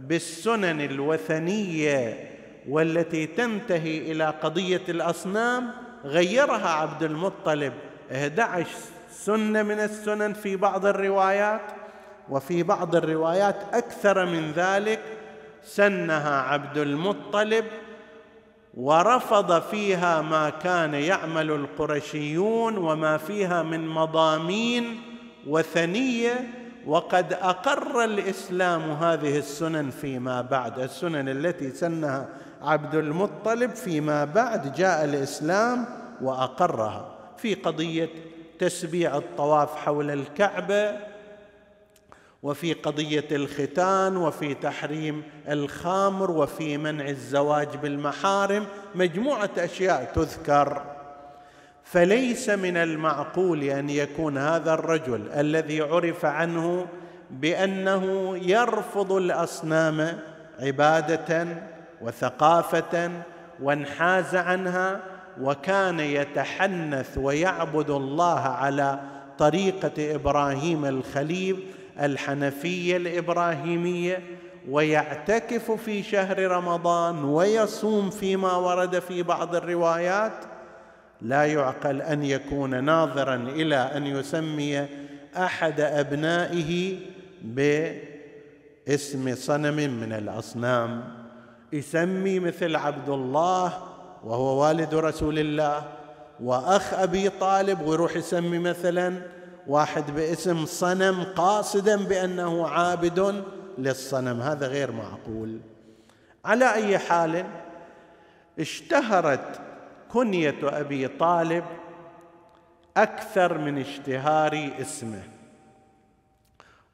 بالسنن 0.00 0.80
الوثنية 0.80 2.30
والتي 2.68 3.26
تنتهي 3.26 4.12
إلى 4.12 4.24
قضية 4.42 4.82
الأصنام 4.88 5.70
غيرها 6.04 6.68
عبد 6.68 7.02
المطلب 7.02 7.72
11 8.12 8.68
سنة 9.10 9.62
من 9.62 9.78
السنن 9.78 10.32
في 10.32 10.56
بعض 10.56 10.86
الروايات 10.86 11.60
وفي 12.28 12.62
بعض 12.62 12.96
الروايات 12.96 13.56
أكثر 13.72 14.26
من 14.26 14.52
ذلك 14.52 15.00
سنها 15.64 16.40
عبد 16.42 16.78
المطلب 16.78 17.64
ورفض 18.76 19.62
فيها 19.62 20.22
ما 20.22 20.50
كان 20.50 20.94
يعمل 20.94 21.50
القرشيون 21.50 22.78
وما 22.78 23.16
فيها 23.16 23.62
من 23.62 23.88
مضامين 23.88 25.00
وثنية 25.46 26.48
وقد 26.86 27.32
أقر 27.32 28.04
الإسلام 28.04 28.90
هذه 28.90 29.38
السنن 29.38 29.90
فيما 29.90 30.40
بعد 30.40 30.78
السنن 30.78 31.28
التي 31.28 31.70
سنها 31.70 32.28
عبد 32.62 32.94
المطلب 32.94 33.70
فيما 33.70 34.24
بعد 34.24 34.72
جاء 34.72 35.04
الإسلام 35.04 35.84
وأقرها. 36.20 37.16
في 37.36 37.54
قضية 37.54 38.08
تسبيع 38.58 39.16
الطواف 39.16 39.76
حول 39.76 40.10
الكعبة 40.10 41.15
وفي 42.42 42.72
قضية 42.72 43.28
الختان 43.32 44.16
وفي 44.16 44.54
تحريم 44.54 45.22
الخمر 45.48 46.30
وفي 46.30 46.78
منع 46.78 47.08
الزواج 47.08 47.68
بالمحارم 47.82 48.66
مجموعة 48.94 49.50
أشياء 49.58 50.12
تذكر. 50.14 50.82
فليس 51.84 52.48
من 52.48 52.76
المعقول 52.76 53.62
أن 53.62 53.90
يكون 53.90 54.38
هذا 54.38 54.74
الرجل 54.74 55.28
الذي 55.32 55.80
عرف 55.80 56.24
عنه 56.24 56.86
بأنه 57.30 58.36
يرفض 58.36 59.12
الأصنام 59.12 60.18
عبادة 60.60 61.46
وثقافة 62.00 63.10
وانحاز 63.62 64.34
عنها 64.34 65.00
وكان 65.40 66.00
يتحنث 66.00 67.18
ويعبد 67.18 67.90
الله 67.90 68.40
على 68.40 69.00
طريقة 69.38 70.14
إبراهيم 70.14 70.84
الخليل 70.84 71.66
الحنفية 72.00 72.96
الإبراهيمية 72.96 74.22
ويعتكف 74.70 75.70
في 75.70 76.02
شهر 76.02 76.50
رمضان 76.50 77.24
ويصوم 77.24 78.10
فيما 78.10 78.56
ورد 78.56 78.98
في 78.98 79.22
بعض 79.22 79.54
الروايات. 79.54 80.32
لا 81.22 81.44
يعقل 81.44 82.02
أن 82.02 82.24
يكون 82.24 82.84
ناظرا 82.84 83.34
إلى 83.34 83.76
أن 83.76 84.06
يسمي 84.06 84.86
أحد 85.36 85.80
أبنائه 85.80 86.98
باسم 87.42 89.34
صنم 89.34 89.76
من 89.76 90.12
الأصنام. 90.12 91.04
يسمي 91.72 92.40
مثل 92.40 92.76
عبد 92.76 93.08
الله 93.08 93.72
وهو 94.24 94.62
والد 94.62 94.94
رسول 94.94 95.38
الله 95.38 95.84
وأخ 96.42 96.94
أبي 96.94 97.28
طالب 97.28 97.80
ويروح 97.80 98.16
يسمي 98.16 98.58
مثلا. 98.58 99.14
واحد 99.68 100.14
باسم 100.14 100.66
صنم 100.66 101.24
قاصدا 101.24 101.96
بأنه 101.96 102.68
عابد 102.68 103.44
للصنم. 103.78 104.40
هذا 104.40 104.66
غير 104.66 104.92
معقول. 104.92 105.60
على 106.44 106.74
أي 106.74 106.98
حال 106.98 107.46
اشتهرت 108.58 109.60
كنية 110.12 110.54
أبي 110.62 111.08
طالب 111.08 111.64
أكثر 112.96 113.58
من 113.58 113.78
اشتهار 113.78 114.70
اسمه 114.80 115.22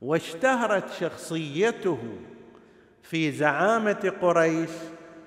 واشتهرت 0.02 0.92
شخصيته 1.00 1.98
في 3.02 3.32
زعامة 3.32 4.12
قريش 4.22 4.70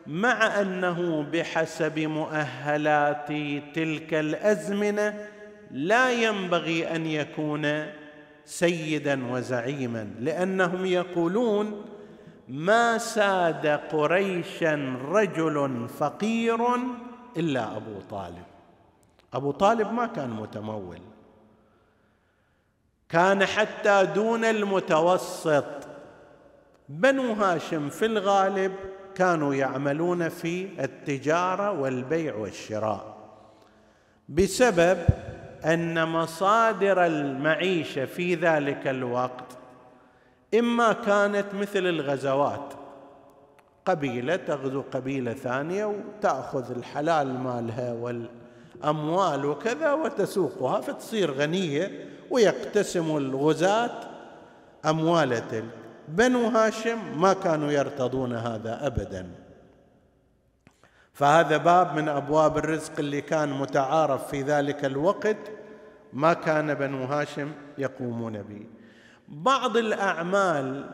مع 0.07 0.61
أنه 0.61 1.21
بحسب 1.23 1.99
مؤهلات 1.99 3.27
تلك 3.75 4.13
الأزمنة 4.13 5.27
لا 5.71 6.11
ينبغي 6.11 6.95
أن 6.95 7.05
يكون 7.05 7.85
سيدا 8.45 9.31
وزعيما 9.31 10.09
لأنهم 10.19 10.85
يقولون 10.85 11.85
ما 12.47 12.97
ساد 12.97 13.67
قريشا 13.67 14.99
رجل 15.05 15.87
فقير 15.99 16.59
إلا 17.37 17.77
أبو 17.77 17.99
طالب. 18.09 18.43
أبو 19.33 19.51
طالب 19.51 19.93
ما 19.93 20.05
كان 20.05 20.29
متمول. 20.29 20.99
كان 23.09 23.45
حتى 23.45 24.05
دون 24.15 24.45
المتوسط. 24.45 25.65
بنو 26.89 27.33
هاشم 27.33 27.89
في 27.89 28.05
الغالب 28.05 28.75
كانوا 29.15 29.55
يعملون 29.55 30.29
في 30.29 30.83
التجارة 30.83 31.71
والبيع 31.71 32.35
والشراء. 32.35 33.15
بسبب 34.29 34.97
أن 35.65 36.07
مصادر 36.07 37.05
المعيشة 37.05 38.05
في 38.05 38.35
ذلك 38.35 38.87
الوقت 38.87 39.57
إما 40.59 40.93
كانت 40.93 41.45
مثل 41.53 41.87
الغزوات 41.87 42.73
قبيلة 43.85 44.35
تغزو 44.35 44.83
قبيلة 44.93 45.33
ثانية 45.33 45.85
وتأخذ 45.85 46.71
الحلال 46.71 47.39
مالها 47.39 47.93
والأموال 47.93 49.45
وكذا 49.45 49.93
وتسوقها 49.93 50.81
فتصير 50.81 51.31
غنية 51.31 52.09
ويقتسم 52.31 53.17
الغزاة 53.17 53.99
اموال 54.85 55.47
تلك 55.47 55.63
بنو 56.07 56.47
هاشم 56.47 57.21
ما 57.21 57.33
كانوا 57.33 57.71
يرتضون 57.71 58.33
هذا 58.33 58.87
ابدا. 58.87 59.44
فهذا 61.15 61.57
باب 61.57 61.95
من 61.95 62.09
أبواب 62.09 62.57
الرزق 62.57 62.91
اللي 62.99 63.21
كان 63.21 63.49
متعارف 63.49 64.27
في 64.27 64.41
ذلك 64.41 64.85
الوقت 64.85 65.37
ما 66.13 66.33
كان 66.33 66.73
بنو 66.73 67.05
هاشم 67.05 67.51
يقومون 67.77 68.41
به. 68.41 68.65
بعض 69.27 69.77
الأعمال 69.77 70.89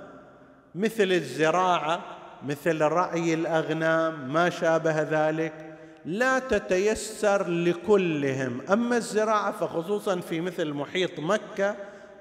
مثل 0.76 1.12
الزراعة 1.12 2.02
مثل 2.48 2.82
رعي 2.82 3.34
الأغنام 3.34 4.34
ما 4.34 4.50
شابه 4.50 5.02
ذلك 5.02 5.78
لا 6.06 6.40
تتيسر 6.40 7.48
لكلهم. 7.48 8.62
أما 8.72 8.98
الزراعة 8.98 9.52
فخصوصا 9.52 10.20
في 10.20 10.42
مثل 10.42 10.74
محيط 10.74 11.20
مكة 11.20 11.76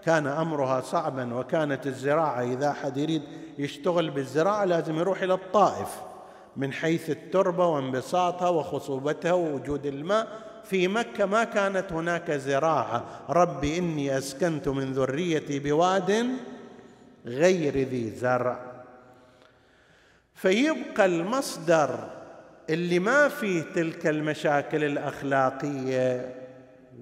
كان 0.05 0.27
أمرها 0.27 0.81
صعبا 0.81 1.35
وكانت 1.35 1.87
الزراعة 1.87 2.43
إذا 2.43 2.71
احد 2.71 2.97
يريد 2.97 3.23
يشتغل 3.59 4.11
بالزراعة 4.11 4.65
لازم 4.65 4.99
يروح 4.99 5.23
إلى 5.23 5.35
الطائف. 5.35 6.10
من 6.57 6.73
حيث 6.73 7.11
التربة 7.11 7.67
وانبساطها 7.67 8.49
وخصوبتها 8.49 9.33
ووجود 9.33 9.87
الماء. 9.87 10.29
في 10.65 10.89
مكة 10.89 11.27
ما 11.27 11.45
كانت 11.45 11.93
هناك 11.93 12.31
زراعة. 12.31 13.05
ربي 13.29 13.79
إني 13.79 14.19
أسكنت 14.19 14.69
من 14.69 14.93
ذريتي 14.93 15.59
بواد 15.59 16.29
غير 17.27 17.79
ذي 17.79 18.11
زرع. 18.11 18.59
فيبقى 20.35 21.07
المصدر 21.07 22.11
اللي 22.71 22.99
ما 22.99 23.29
فيه 23.29 23.63
تلك 23.75 24.07
المشاكل 24.07 24.85
الأخلاقية 24.85 26.35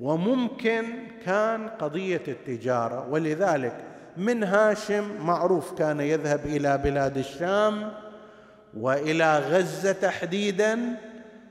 وممكن 0.01 0.85
كان 1.25 1.69
قضية 1.69 2.23
التجارة. 2.29 3.09
ولذلك 3.11 3.85
من 4.17 4.45
هاشم 4.45 5.27
معروف 5.27 5.73
كان 5.79 6.01
يذهب 6.01 6.47
إلى 6.47 6.79
بلاد 6.79 7.19
الشام 7.19 7.93
وإلى 8.77 9.39
غزة 9.39 9.93
تحديدا 9.93 10.79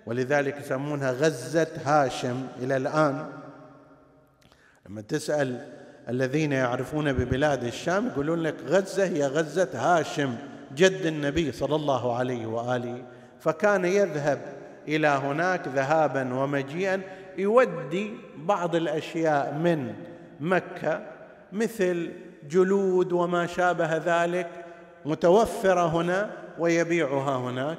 ولذلك 0.06 0.58
يسمونها 0.58 1.12
غزة 1.12 1.68
هاشم 1.86 2.48
إلى 2.60 2.78
الآن. 2.78 3.26
لما 4.90 5.02
تسأل 5.02 5.68
الذين 6.10 6.52
يعرفون 6.52 7.14
ببلاد 7.14 7.64
الشام 7.64 8.08
يقولون 8.08 8.40
لك 8.40 8.56
غزة 8.68 9.06
هي 9.06 9.28
غزة 9.28 9.70
هاشم 9.74 10.36
جد 10.76 11.06
النبي 11.06 11.52
صلى 11.52 11.76
الله 11.76 12.16
عليه 12.18 12.46
وآله. 12.46 13.04
فكان 13.40 13.86
يذهب 13.86 14.40
إلى 14.88 15.08
هناك 15.08 15.68
ذهابا 15.68 16.34
ومجيئا 16.34 17.02
يودي 17.38 18.14
بعض 18.38 18.76
الأشياء 18.76 19.54
من 19.54 19.94
مكة 20.40 21.02
مثل 21.52 22.12
جلود 22.50 23.12
وما 23.12 23.46
شابه 23.46 23.98
ذلك 23.98 24.48
متوفرة 25.06 25.88
هنا 25.88 26.30
ويبيعها 26.60 27.38
هناك 27.38 27.78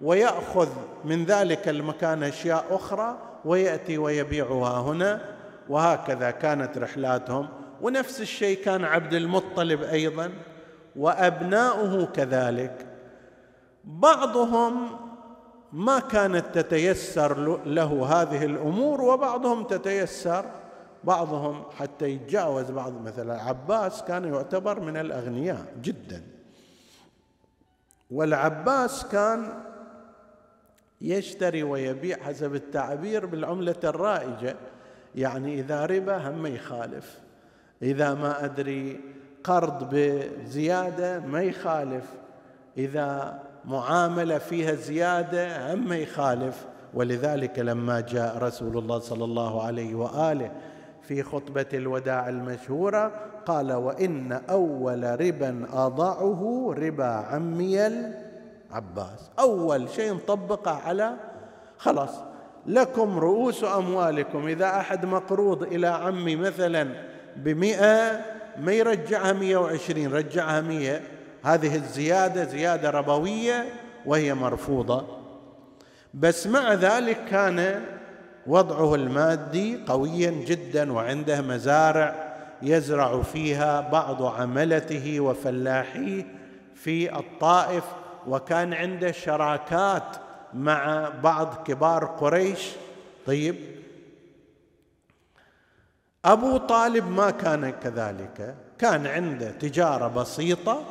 ويأخذ 0.00 0.68
من 1.04 1.24
ذلك 1.24 1.68
المكان 1.68 2.22
أشياء 2.22 2.64
أخرى 2.70 3.18
ويأتي 3.44 3.98
ويبيعها 3.98 4.80
هنا. 4.80 5.20
وهكذا 5.68 6.30
كانت 6.30 6.78
رحلاتهم. 6.78 7.48
ونفس 7.82 8.20
الشيء 8.20 8.64
كان 8.64 8.84
عبد 8.84 9.14
المطلب 9.14 9.82
أيضا 9.82 10.30
وأبناؤه 10.96 12.06
كذلك. 12.06 12.86
بعضهم 13.84 14.88
ما 15.72 15.98
كانت 15.98 16.44
تتيسر 16.54 17.60
له 17.66 18.06
هذه 18.06 18.44
الأمور 18.44 19.00
وبعضهم 19.00 19.64
تتيسر. 19.64 20.44
بعضهم 21.04 21.62
حتى 21.78 22.08
يتجاوز 22.08 22.70
بعض 22.70 22.92
مثلا 23.02 23.42
عباس 23.42 24.02
كان 24.02 24.34
يعتبر 24.34 24.80
من 24.80 24.96
الأغنياء 24.96 25.64
جدا. 25.82 26.37
والعباس 28.10 29.06
كان 29.06 29.54
يشتري 31.00 31.62
ويبيع 31.62 32.16
حسب 32.16 32.54
التعبير 32.54 33.26
بالعملة 33.26 33.76
الرائجة. 33.84 34.56
يعني 35.14 35.60
إذا 35.60 35.86
ربا 35.86 36.30
هم 36.30 36.46
يخالف 36.46 37.18
إذا 37.82 38.14
ما 38.14 38.44
أدري 38.44 39.00
قرض 39.44 39.88
بزيادة 39.94 41.20
ما 41.20 41.42
يخالف 41.42 42.04
إذا 42.76 43.38
معاملة 43.64 44.38
فيها 44.38 44.74
زيادة 44.74 45.74
هم 45.74 45.92
يخالف. 45.92 46.66
ولذلك 46.94 47.58
لما 47.58 48.00
جاء 48.00 48.38
رسول 48.38 48.78
الله 48.78 48.98
صلى 48.98 49.24
الله 49.24 49.62
عليه 49.62 49.94
وآله 49.94 50.52
في 51.02 51.22
خطبة 51.22 51.66
الوداع 51.74 52.28
المشهورة 52.28 53.12
قال 53.48 53.72
وإن 53.72 54.32
أول 54.32 55.20
ربا 55.20 55.66
أضعه 55.72 56.74
ربا 56.78 57.04
عمي 57.04 57.86
العباس. 57.86 59.30
أول 59.38 59.88
شيء 59.90 60.14
نطبقه 60.14 60.70
على 60.86 61.16
خلاص. 61.78 62.10
لكم 62.66 63.18
رؤوس 63.18 63.64
أموالكم. 63.64 64.46
إذا 64.46 64.66
أحد 64.66 65.06
مقروض 65.06 65.62
إلى 65.62 65.86
عمي 65.86 66.36
مثلا 66.36 66.88
بمئة 67.36 68.20
ما 68.58 68.72
يرجعها 68.72 69.32
مئة 69.32 69.56
وعشرين؟ 69.56 70.12
رجعها 70.12 70.60
مئة. 70.60 71.00
هذه 71.42 71.74
الزيادة 71.74 72.44
زيادة 72.44 72.90
ربوية 72.90 73.64
وهي 74.06 74.34
مرفوضة. 74.34 75.06
بس 76.14 76.46
مع 76.46 76.74
ذلك 76.74 77.24
كان 77.30 77.84
وضعه 78.46 78.94
المادي 78.94 79.84
قويا 79.86 80.30
جدا 80.30 80.92
وعنده 80.92 81.40
مزارع 81.40 82.27
يزرع 82.62 83.22
فيها 83.22 83.80
بعض 83.80 84.22
عملته 84.22 85.20
وفلاحيه 85.20 86.26
في 86.74 87.16
الطائف 87.18 87.84
وكان 88.26 88.74
عنده 88.74 89.12
شراكات 89.12 90.16
مع 90.54 91.08
بعض 91.22 91.54
كبار 91.66 92.04
قريش. 92.04 92.70
طيب 93.26 93.56
أبو 96.24 96.56
طالب 96.56 97.10
ما 97.10 97.30
كان 97.30 97.70
كذلك 97.70 98.54
كان 98.78 99.06
عنده 99.06 99.50
تجارة 99.50 100.08
بسيطة 100.08 100.82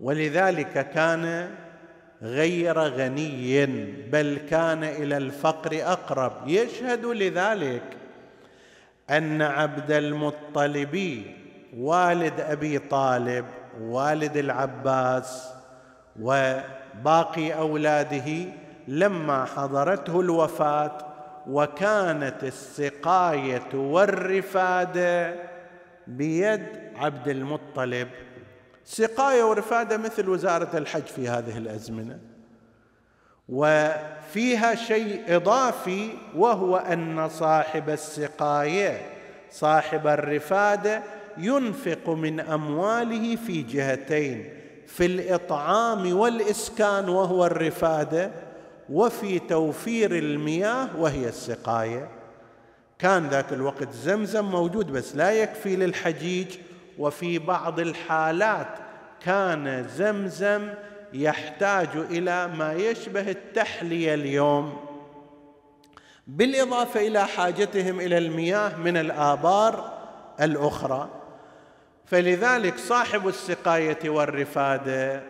ولذلك 0.00 0.90
كان 0.90 1.50
غير 2.22 2.78
غني 2.78 3.66
بل 4.10 4.38
كان 4.50 4.84
إلى 4.84 5.16
الفقر 5.16 5.92
أقرب. 5.92 6.32
يشهد 6.46 7.04
لذلك 7.04 7.97
أن 9.10 9.42
عبد 9.42 9.92
المطلب 9.92 11.22
والد 11.76 12.40
أبي 12.40 12.78
طالب 12.78 13.44
والد 13.80 14.36
العباس 14.36 15.48
وباقي 16.20 17.52
أولاده 17.52 18.44
لما 18.88 19.44
حضرته 19.44 20.20
الوفاة 20.20 20.98
وكانت 21.46 22.44
السقاية 22.44 23.74
والرفادة 23.74 25.34
بيد 26.06 26.66
عبد 26.96 27.28
المطلب. 27.28 28.08
سقاية 28.84 29.42
ورفادة 29.42 29.96
مثل 29.96 30.28
وزارة 30.28 30.78
الحج 30.78 31.02
في 31.02 31.28
هذه 31.28 31.58
الأزمنة. 31.58 32.18
وفيها 33.48 34.74
شيء 34.74 35.22
إضافي 35.28 36.10
وهو 36.36 36.76
أن 36.76 37.28
صاحب 37.28 37.90
السقاية 37.90 39.00
صاحب 39.50 40.06
الرفادة 40.06 41.02
ينفق 41.38 42.08
من 42.08 42.40
أمواله 42.40 43.36
في 43.36 43.62
جهتين 43.62 44.48
في 44.86 45.06
الإطعام 45.06 46.16
والإسكان 46.16 47.08
وهو 47.08 47.46
الرفادة 47.46 48.30
وفي 48.90 49.38
توفير 49.38 50.18
المياه 50.18 50.88
وهي 50.98 51.28
السقاية. 51.28 52.08
كان 52.98 53.28
ذاك 53.28 53.52
الوقت 53.52 53.92
زمزم 53.92 54.44
موجود 54.44 54.92
بس 54.92 55.16
لا 55.16 55.30
يكفي 55.30 55.76
للحجيج. 55.76 56.46
وفي 56.98 57.38
بعض 57.38 57.80
الحالات 57.80 58.68
كان 59.24 59.88
زمزم 59.96 60.68
يحتاج 61.12 61.88
إلى 61.94 62.48
ما 62.48 62.72
يشبه 62.72 63.30
التحلية 63.30 64.14
اليوم. 64.14 64.76
بالإضافة 66.26 67.06
إلى 67.06 67.26
حاجتهم 67.26 68.00
إلى 68.00 68.18
المياه 68.18 68.76
من 68.76 68.96
الآبار 68.96 69.92
الأخرى. 70.40 71.08
فلذلك 72.06 72.78
صاحب 72.78 73.28
السقاية 73.28 74.10
والرفادة 74.10 75.22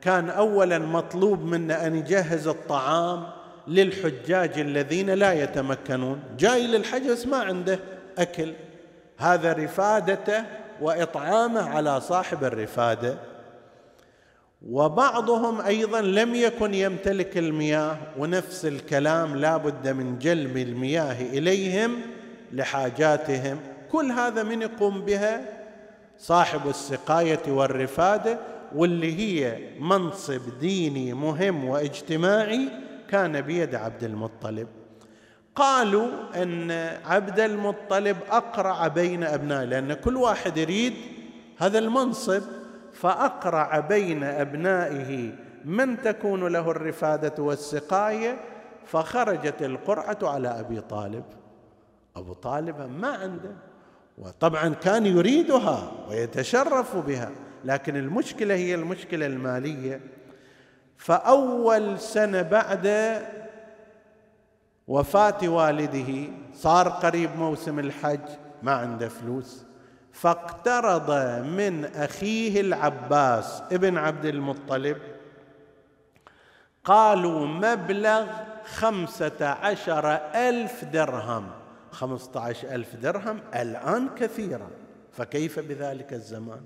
كان 0.00 0.30
اولا 0.30 0.78
مطلوب 0.78 1.44
منا 1.44 1.86
أن 1.86 1.96
يجهز 1.96 2.46
الطعام 2.46 3.26
للحجاج 3.68 4.58
الذين 4.58 5.10
لا 5.10 5.32
يتمكنون. 5.32 6.22
جاي 6.38 6.66
للحج 6.66 7.10
بس 7.10 7.26
ما 7.26 7.36
عنده 7.36 7.78
أكل. 8.18 8.52
هذا 9.18 9.52
رفادته 9.52 10.44
وإطعامه 10.80 11.70
على 11.70 12.00
صاحب 12.00 12.44
الرفادة. 12.44 13.29
وبعضهم 14.68 15.60
أيضا 15.60 16.00
لم 16.00 16.34
يكن 16.34 16.74
يمتلك 16.74 17.38
المياه 17.38 17.96
ونفس 18.18 18.66
الكلام 18.66 19.36
لا 19.36 19.56
بد 19.56 19.88
من 19.88 20.18
جلب 20.18 20.56
المياه 20.56 21.22
إليهم 21.22 22.00
لحاجاتهم. 22.52 23.58
كل 23.92 24.12
هذا 24.12 24.42
من 24.42 24.62
يقوم 24.62 25.00
بها 25.00 25.42
صاحب 26.18 26.68
السقاية 26.68 27.42
والرفاده 27.48 28.38
واللي 28.74 29.18
هي 29.18 29.58
منصب 29.80 30.40
ديني 30.60 31.14
مهم 31.14 31.64
واجتماعي 31.64 32.68
كان 33.10 33.40
بيد 33.40 33.74
عبد 33.74 34.04
المطلب. 34.04 34.68
قالوا 35.56 36.08
أن 36.42 36.70
عبد 37.04 37.40
المطلب 37.40 38.16
أقرع 38.30 38.88
بين 38.88 39.24
أبنائه 39.24 39.64
لأن 39.64 39.92
كل 39.92 40.16
واحد 40.16 40.56
يريد 40.56 40.94
هذا 41.58 41.78
المنصب. 41.78 42.42
فأقرع 43.00 43.80
بين 43.80 44.24
أبنائه 44.24 45.32
من 45.64 46.02
تكون 46.02 46.46
له 46.46 46.70
الرفادة 46.70 47.42
والسقاية 47.42 48.36
فخرجت 48.86 49.62
القرعة 49.62 50.18
على 50.22 50.48
أبي 50.48 50.80
طالب. 50.80 51.24
أبو 52.16 52.32
طالب 52.32 52.90
ما 53.00 53.08
عنده 53.08 53.52
وطبعا 54.18 54.68
كان 54.68 55.06
يريدها 55.06 55.92
ويتشرف 56.08 56.96
بها 56.96 57.30
لكن 57.64 57.96
المشكلة 57.96 58.54
هي 58.54 58.74
المشكلة 58.74 59.26
المالية. 59.26 60.00
فأول 60.96 61.98
سنة 61.98 62.42
بعد 62.42 62.88
وفاة 64.88 65.48
والده 65.48 66.28
صار 66.54 66.88
قريب 66.88 67.30
موسم 67.36 67.78
الحج 67.78 68.28
ما 68.62 68.72
عنده 68.72 69.08
فلوس. 69.08 69.69
فاقترض 70.12 71.10
من 71.44 71.84
أخيه 71.84 72.60
العباس 72.60 73.62
ابن 73.72 73.98
عبد 73.98 74.24
المطلب. 74.24 74.96
قالوا 76.84 77.46
مبلغ 77.46 78.26
خمسة 78.74 79.46
عشر 79.46 80.14
ألف 80.34 80.84
درهم. 80.84 81.50
خمسة 81.90 82.40
عشر 82.40 82.74
ألف 82.74 82.96
درهم 82.96 83.40
الآن 83.54 84.08
كثيرا 84.14 84.68
فكيف 85.12 85.58
بذلك 85.58 86.12
الزمان؟ 86.12 86.60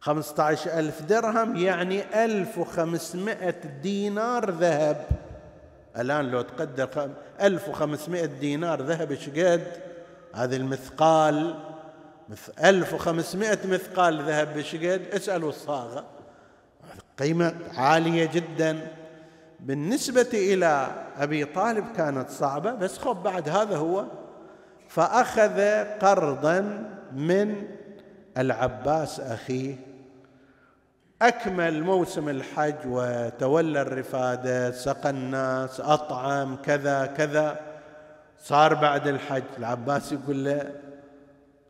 خمسة 0.00 0.42
عشر 0.42 0.78
ألف 0.78 1.02
درهم 1.02 1.56
يعني 1.56 2.24
ألف 2.24 2.58
وخمسمائة 2.58 3.60
دينار 3.82 4.50
ذهب. 4.50 5.06
الآن 5.98 6.30
لو 6.30 6.42
تقدر 6.42 7.10
ألف 7.40 7.68
وخمسمائة 7.68 8.26
دينار 8.26 8.82
ذهب 8.82 9.14
شقد 9.14 9.62
هذه 10.34 10.56
المثقال 10.56 11.54
ألف 12.64 12.94
وخمسمائة 12.94 13.58
مثقال 13.66 14.22
ذهب 14.22 14.58
بشقد. 14.58 15.02
اسألوا 15.12 15.48
الصاغة. 15.48 16.04
قيمة 17.18 17.54
عالية 17.74 18.26
جدا. 18.32 18.88
بالنسبة 19.60 20.28
إلى 20.34 20.88
أبي 21.18 21.44
طالب 21.44 21.84
كانت 21.96 22.30
صعبة 22.30 22.72
بس 22.72 22.98
خب 22.98 23.22
بعد 23.22 23.48
هذا 23.48 23.76
هو. 23.76 24.04
فأخذ 24.88 25.84
قرضا 25.98 26.60
من 27.12 27.62
العباس 28.38 29.20
أخيه. 29.20 29.76
أكمل 31.22 31.82
موسم 31.82 32.28
الحج 32.28 32.74
وتولى 32.86 33.82
الرفادة. 33.82 34.70
سقى 34.70 35.10
الناس 35.10 35.80
أطعم 35.80 36.56
كذا 36.56 37.06
كذا. 37.06 37.60
صار 38.42 38.74
بعد 38.74 39.08
الحج. 39.08 39.42
العباس 39.58 40.12
يقول 40.12 40.44
له 40.44 40.70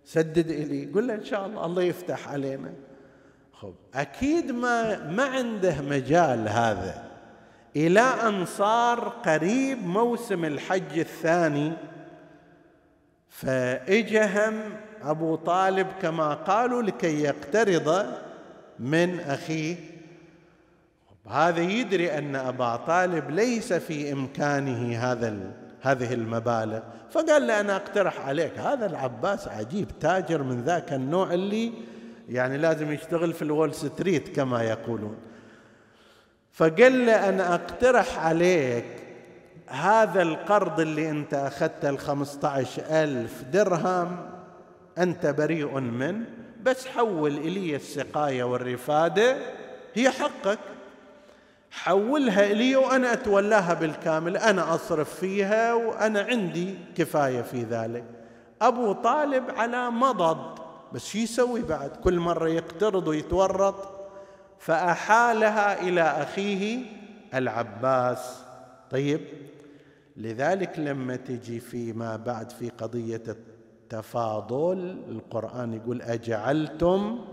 سدد 0.06 0.50
إلي. 0.50 0.82
يقول 0.82 1.08
له 1.08 1.14
إن 1.14 1.24
شاء 1.24 1.46
الله 1.46 1.66
الله 1.66 1.82
يفتح 1.82 2.28
علينا. 2.28 2.72
خب 3.52 3.74
أكيد 3.94 4.52
ما 4.52 5.10
ما 5.10 5.24
عنده 5.24 5.82
مجال 5.82 6.48
هذا. 6.48 7.04
إلى 7.76 8.00
أن 8.00 8.44
صار 8.44 9.08
قريب 9.08 9.86
موسم 9.86 10.44
الحج 10.44 10.98
الثاني 10.98 11.72
فإجهم 13.28 14.54
أبو 15.02 15.36
طالب 15.36 15.86
كما 16.02 16.34
قالوا 16.34 16.82
لكي 16.82 17.22
يقترض 17.22 18.06
من 18.78 19.20
أخيه. 19.20 19.76
هذا 21.28 21.60
يدري 21.60 22.18
أن 22.18 22.36
أبا 22.36 22.76
طالب 22.76 23.30
ليس 23.30 23.72
في 23.72 24.12
إمكانه 24.12 24.98
هذا 24.98 25.28
هذه 25.87 26.14
المبالغ. 26.14 26.81
فقال 27.11 27.46
له 27.46 27.61
أنا 27.61 27.77
أقترح 27.77 28.29
عليك 28.29 28.59
هذا 28.59 28.87
العباس 28.87 29.49
عجيب 29.49 29.88
تاجر 30.01 30.42
من 30.42 30.62
ذاك 30.62 30.92
النوع 30.92 31.35
اللي 31.35 31.72
يعني 32.29 32.59
لازم 32.59 32.92
يشتغل 32.92 33.33
في 33.33 33.42
الول 33.42 33.75
ستريت 33.75 34.37
كما 34.37 34.62
يقولون. 34.62 35.16
فقال 36.53 37.07
له 37.07 37.29
أنا 37.29 37.55
أقترح 37.55 38.27
عليك 38.27 38.85
هذا 39.68 40.22
القرض 40.22 40.81
اللي 40.81 41.11
أنت 41.11 41.35
أخذته 41.35 41.88
الخمسة 41.88 42.49
عشر 42.49 42.83
ألف 42.90 43.42
درهم 43.53 44.16
أنت 44.99 45.27
بريء 45.27 45.81
منه 45.81 46.25
بس 46.62 46.87
حول 46.87 47.37
إلي 47.37 47.77
السقاية 47.77 48.44
والرفادة 48.44 49.37
هي 49.94 50.11
حقك. 50.11 50.59
حولها 51.76 52.50
إلي 52.50 52.76
وأنا 52.76 53.12
أتولاها 53.12 53.74
بالكامل. 53.74 54.36
أنا 54.36 54.74
أصرف 54.74 55.14
فيها 55.14 55.74
وأنا 55.74 56.20
عندي 56.20 56.74
كفاية 56.94 57.42
في 57.42 57.62
ذلك. 57.62 58.04
أبو 58.62 58.92
طالب 58.92 59.44
على 59.50 59.90
مضض. 59.90 60.58
بس 60.92 61.06
شو 61.06 61.18
يسوي 61.18 61.62
بعد؟ 61.62 61.90
كل 62.04 62.18
مرة 62.18 62.48
يقترض 62.48 63.08
ويتورط. 63.08 63.74
فأحالها 64.58 65.80
إلى 65.80 66.02
أخيه 66.02 66.78
العباس. 67.34 68.42
طيب 68.90 69.20
لذلك 70.16 70.78
لما 70.78 71.16
تجي 71.16 71.60
فيما 71.60 72.16
بعد 72.16 72.52
في 72.52 72.68
قضية 72.68 73.22
التفاضل 73.28 75.02
القرآن 75.08 75.74
يقول 75.74 76.02
أجعلتم 76.02 77.24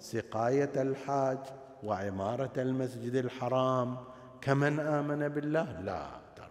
سقاية 0.00 0.72
الحاج. 0.76 1.38
وعمارة 1.86 2.50
المسجد 2.56 3.14
الحرام 3.14 3.96
كمن 4.40 4.80
آمن 4.80 5.28
بالله؟ 5.28 5.80
لا 5.84 6.06
ترى. 6.36 6.46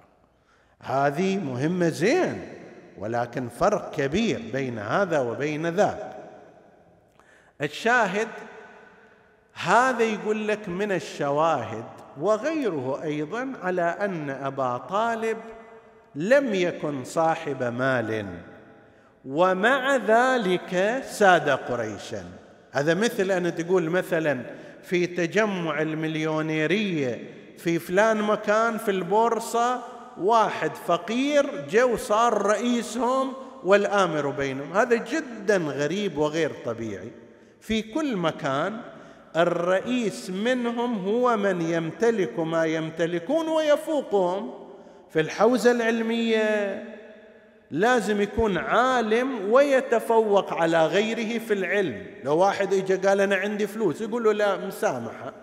هذه 0.80 1.38
مهمة 1.38 1.89
زين 1.89 2.48
ولكن 2.98 3.50
فرق 3.50 3.91
كبير 3.91 4.41
بين 4.54 4.80
هذا 4.80 5.19
وبين 5.19 5.67
ذاك. 5.67 6.15
الشاهد 7.62 8.28
هذا 9.54 10.04
يقول 10.04 10.48
لك 10.48 10.69
من 10.69 10.91
الشواهد 10.91 11.86
وغيره 12.19 13.04
أيضا 13.04 13.54
على 13.63 13.82
أن 13.82 14.30
أبا 14.30 14.78
طالب 14.78 15.38
لم 16.15 16.54
يكن 16.54 17.04
صاحب 17.04 17.63
مال 17.63 18.26
ومع 19.26 19.95
ذلك 19.95 21.04
ساد 21.06 21.50
قريشا. 21.50 22.24
هذا 22.71 22.93
مثل 22.93 23.32
أن 23.32 23.56
تقول 23.56 23.89
مثلا 23.89 24.41
في 24.86 25.08
تجمع 25.08 25.82
المليونيرية 25.82 27.24
في 27.58 27.80
فلان 27.80 28.21
مكان 28.21 28.78
في 28.78 28.91
البورصة 28.91 29.82
واحد 30.17 30.76
فقير 30.76 31.65
جو 31.69 31.98
صار 31.98 32.41
رئيسهم 32.41 33.34
والآمر 33.63 34.30
بينهم. 34.30 34.74
هذا 34.74 34.95
جدا 34.95 35.58
غريب 35.58 36.17
وغير 36.17 36.52
طبيعي. 36.65 37.12
في 37.62 37.82
كل 37.82 38.17
مكان 38.17 38.82
الرئيس 39.36 40.30
منهم 40.30 41.08
هو 41.08 41.38
من 41.38 41.62
يمتلك 41.62 42.39
ما 42.39 42.65
يمتلكون 42.65 43.48
ويفوقهم. 43.48 44.54
في 45.10 45.19
الحوزة 45.19 45.71
العلمية 45.71 46.95
لازم 47.71 48.21
يكون 48.21 48.58
عالم 48.58 49.51
ويتفوق 49.51 50.54
على 50.54 50.86
غيره 50.86 51.39
في 51.39 51.54
العلم. 51.54 52.06
لو 52.23 52.38
واحد 52.38 52.73
اجى 52.73 52.95
قال 52.95 53.21
أنا 53.21 53.36
عندي 53.36 53.67
فلوس 53.67 54.01
يقول 54.01 54.23
له 54.23 54.32
لا 54.32 54.58
مسامحة. 54.58 55.34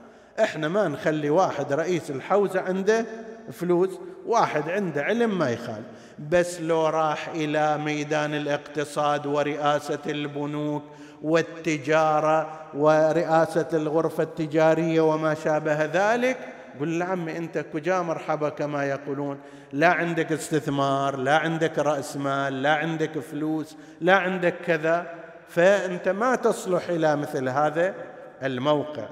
إحنا 0.41 0.69
ما 0.69 0.89
نخلي 0.89 1.31
واحد 1.31 1.73
رئيس 1.73 2.11
الحوزة 2.11 2.61
عنده 2.61 3.07
فلوس 3.53 3.91
واحد 4.27 4.71
عنده 4.71 5.03
علم 5.03 5.39
ما 5.39 5.51
يخالف. 5.51 5.87
بس 6.31 6.61
لو 6.61 6.87
راح 6.87 7.29
إلى 7.29 7.79
ميدان 7.79 8.35
الاقتصاد 8.35 9.27
ورئاسة 9.27 9.99
البنوك 10.07 10.83
والتجارة 11.23 12.61
ورئاسة 12.75 13.69
الغرفة 13.73 14.23
التجارية 14.23 15.01
وما 15.01 15.35
شابه 15.35 15.85
ذلك 15.85 16.37
قل 16.81 16.99
له 16.99 17.05
عمي 17.05 17.37
أنت 17.37 17.59
كجا 17.59 18.01
مرحبا 18.01 18.49
كما 18.49 18.85
يقولون. 18.85 19.41
لا 19.73 19.89
عندك 19.89 20.33
استثمار 20.33 21.17
لا 21.17 21.39
عندك 21.39 21.79
رأس 21.79 22.17
مال 22.17 22.63
لا 22.63 22.75
عندك 22.75 23.19
فلوس 23.19 23.77
لا 24.01 24.17
عندك 24.17 24.55
كذا. 24.67 25.15
فأنت 25.49 26.09
ما 26.09 26.35
تصلح 26.35 26.89
إلى 26.89 27.17
مثل 27.17 27.49
هذا 27.49 27.95
الموقع. 28.43 29.09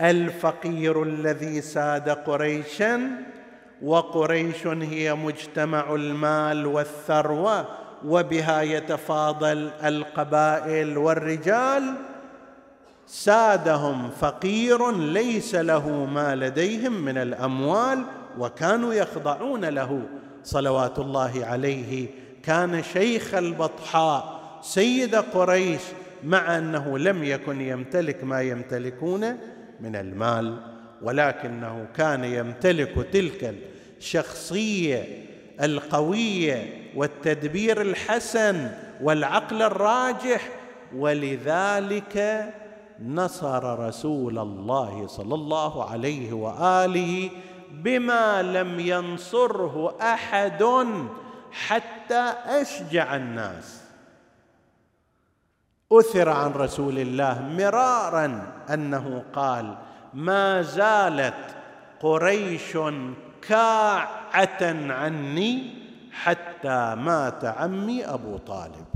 الفقير 0.00 1.02
الذي 1.02 1.60
ساد 1.60 2.08
قريشا 2.08 3.10
وقريش 3.82 4.66
هي 4.66 5.14
مجتمع 5.14 5.94
المال 5.94 6.66
والثروة 6.66 7.66
وبها 8.04 8.62
يتفاضل 8.62 9.70
القبائل 9.84 10.98
والرجال 10.98 11.94
سادهم 13.06 14.10
فقير 14.10 14.90
ليس 14.90 15.54
له 15.54 15.88
ما 15.88 16.36
لديهم 16.36 16.92
من 16.92 17.18
الأموال 17.18 18.04
وكانوا 18.38 18.94
يخضعون 18.94 19.64
له. 19.64 20.02
صلوات 20.44 20.98
الله 20.98 21.46
عليه. 21.46 22.08
كان 22.42 22.82
شيخ 22.82 23.34
البطحاء 23.34 24.40
سيد 24.62 25.14
قريش 25.14 25.80
مع 26.24 26.58
أنه 26.58 26.98
لم 26.98 27.24
يكن 27.24 27.60
يمتلك 27.60 28.24
ما 28.24 28.42
يمتلكون 28.42 29.36
من 29.80 29.96
المال 29.96 30.60
ولكنه 31.02 31.86
كان 31.96 32.24
يمتلك 32.24 33.06
تلك 33.12 33.54
الشخصية 33.98 35.04
القوية 35.62 36.90
والتدبير 36.96 37.80
الحسن 37.80 38.70
والعقل 39.02 39.62
الراجح. 39.62 40.48
ولذلك 40.96 42.44
نصر 43.00 43.86
رسول 43.86 44.38
الله 44.38 45.06
صلى 45.06 45.34
الله 45.34 45.90
عليه 45.90 46.32
وآله 46.32 47.30
بما 47.70 48.42
لم 48.42 48.80
ينصره 48.80 49.96
أحد 50.00 50.86
حتى 51.50 52.34
أشجع 52.46 53.16
الناس. 53.16 53.84
أثر 55.92 56.28
عن 56.28 56.52
رسول 56.52 56.98
الله 56.98 57.42
مرارا 57.42 58.52
أنه 58.70 59.24
قال 59.32 59.76
ما 60.14 60.62
زالت 60.62 61.56
قريش 62.00 62.78
كاعة 63.48 64.62
عني 64.92 65.84
حتى 66.12 66.94
مات 66.94 67.44
عمي 67.44 68.04
أبو 68.06 68.36
طالب. 68.36 68.86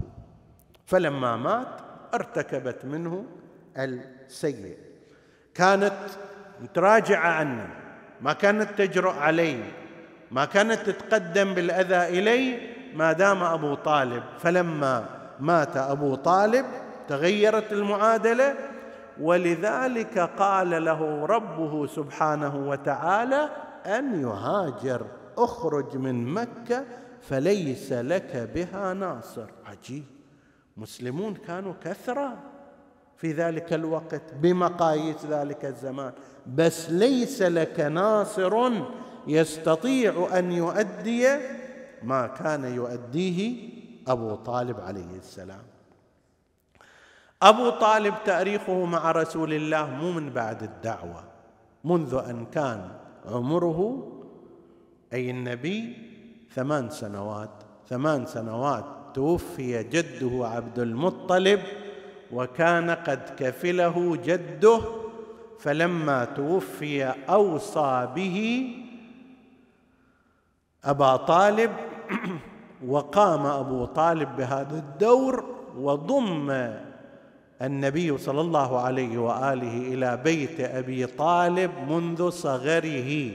فلما 0.87 1.37
مات 1.37 1.81
ارتكبت 2.15 2.85
منه 2.85 3.25
السيء. 3.85 4.77
كانت 5.55 5.97
متراجعة 6.61 7.29
عني 7.29 7.69
ما 8.21 8.33
كانت 8.33 8.69
تجرؤ 8.79 9.13
علي 9.13 9.63
ما 10.31 10.45
كانت 10.45 10.91
تتقدم 10.91 11.55
بالأذى 11.55 12.19
الي 12.19 12.61
ما 12.95 13.13
دام 13.13 13.43
أبو 13.43 13.75
طالب. 13.75 14.23
فلما 14.39 15.05
مات 15.41 15.77
أبو 15.77 16.15
طالب 16.15 16.67
تغيرت 17.09 17.73
المعادلة. 17.73 18.55
ولذلك 19.21 20.19
قال 20.19 20.85
له 20.85 21.27
ربه 21.27 21.87
سبحانه 21.87 22.69
وتعالى 22.69 23.51
أن 23.87 24.21
يهاجر 24.23 25.07
أخرج 25.39 25.97
من 25.97 26.27
مكة 26.27 26.85
فليس 27.23 27.93
لك 27.93 28.51
بها 28.55 28.95
ناصر. 28.95 29.47
عجيب. 29.67 30.05
مسلمون 30.77 31.35
كانوا 31.35 31.75
كثرة. 31.85 32.39
في 33.19 33.33
ذلك 33.33 33.73
الوقت 33.73 34.23
بمقاييس 34.41 35.27
ذلك 35.27 35.65
الزمان. 35.65 36.13
بس 36.47 36.91
ليس 36.91 37.43
لك 37.43 37.81
ناصر 37.81 38.71
يستطيع 39.27 40.39
أن 40.39 40.53
يؤدي 40.53 41.29
ما 42.03 42.27
كان 42.27 42.65
يؤديه 42.65 43.69
أبو 44.09 44.35
طالب 44.35 44.81
عليه 44.81 45.19
السلام. 45.19 45.63
أبو 47.43 47.71
طالب 47.71 48.15
تأريخه 48.25 48.85
مع 48.85 49.11
رسول 49.13 49.53
الله 49.53 49.91
مو 49.91 50.13
من 50.13 50.31
بعد 50.31 50.63
الدعوة 50.63 51.25
منذ 51.85 52.15
أن 52.15 52.47
كان 52.47 52.89
عمره 53.27 54.09
أي 55.13 55.31
النبي 55.31 55.97
ثمان 56.55 56.91
سنوات. 56.91 57.51
ثمان 57.89 58.27
سنوات 58.27 58.85
توفي 59.15 59.83
جده 59.83 60.49
عبد 60.49 60.79
المطلب 60.79 61.61
وكان 62.33 62.91
قد 62.91 63.21
كفله 63.39 64.19
جده 64.25 64.81
فلما 65.61 66.25
توفي 66.25 67.05
أوصى 67.29 68.09
به 68.15 68.69
أبا 70.85 71.17
طالب 71.17 71.71
وقام 72.89 73.47
أبو 73.47 73.85
طالب 73.85 74.37
بهذا 74.37 74.79
الدور 74.79 75.45
وضم 75.77 76.75
النبي 77.63 78.19
صلى 78.19 78.41
الله 78.41 78.81
عليه 78.81 79.19
وآله 79.19 79.79
إلى 79.95 80.17
بيت 80.17 80.61
أبي 80.61 81.07
طالب 81.07 81.71
منذ 81.89 82.31
صغره. 82.31 83.31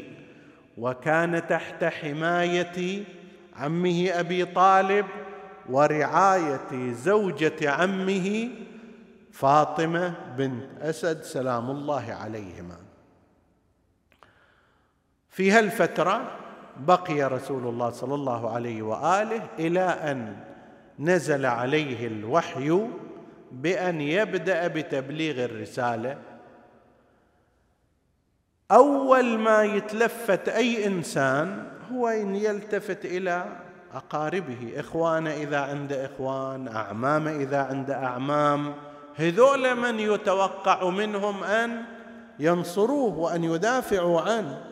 وكان 0.78 1.48
تحت 1.48 1.84
حماية 1.84 3.04
عمه 3.56 4.10
أبي 4.14 4.46
طالب 4.46 5.06
ورعاية 5.70 6.94
زوجة 6.94 7.72
عمه 7.72 8.50
فاطمة 9.34 10.14
بنت 10.38 10.82
أسد 10.82 11.22
سلام 11.22 11.72
الله 11.72 12.14
عليهما. 12.14 12.78
في 15.30 15.52
هالفترة 15.52 16.32
بقي 16.78 17.24
رسول 17.24 17.68
الله 17.68 17.90
صلى 17.90 18.16
الله 18.16 18.50
عليه 18.50 18.82
وآله 18.82 19.48
إلى 19.60 19.80
أن 19.82 20.38
نزل 21.00 21.46
عليه 21.46 22.08
الوحي 22.08 22.88
بأن 23.52 24.02
يبدأ 24.02 24.68
بتبليغ 24.68 25.46
الرسالة. 25.46 26.18
أول 28.72 29.40
ما 29.40 29.64
يتلفت 29.64 30.50
أي 30.50 30.86
إنسان 30.88 31.72
هو 31.92 32.08
إن 32.08 32.36
يلتفت 32.36 33.06
إلى 33.06 33.46
أقاربه 33.94 34.74
اخوانه 34.76 35.34
إذا 35.34 35.60
عند 35.60 35.94
إخوان 35.94 36.68
اعمامه 36.68 37.32
إذا 37.32 37.64
عند 37.64 37.92
أعمام. 37.92 38.93
هذول 39.16 39.76
من 39.76 40.00
يتوقع 40.00 40.90
منهم 40.90 41.44
أن 41.44 41.84
ينصروه 42.40 43.18
وأن 43.18 43.44
يدافعوا 43.44 44.22
عنه. 44.22 44.66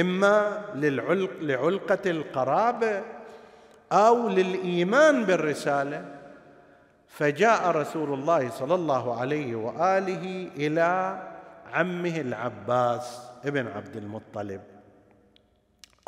إما 0.00 0.64
للعلق 0.74 1.30
لعلقة 1.40 2.10
القرابة 2.10 3.02
أو 3.92 4.28
للإيمان 4.28 5.24
بالرسالة. 5.24 6.04
فجاء 7.08 7.70
رسول 7.70 8.14
الله 8.14 8.50
صلى 8.50 8.74
الله 8.74 9.20
عليه 9.20 9.54
وآله 9.54 10.50
إلى 10.56 11.22
عمه 11.72 12.20
العباس 12.20 13.20
ابن 13.44 13.66
عبد 13.66 13.96
المطلب. 13.96 14.60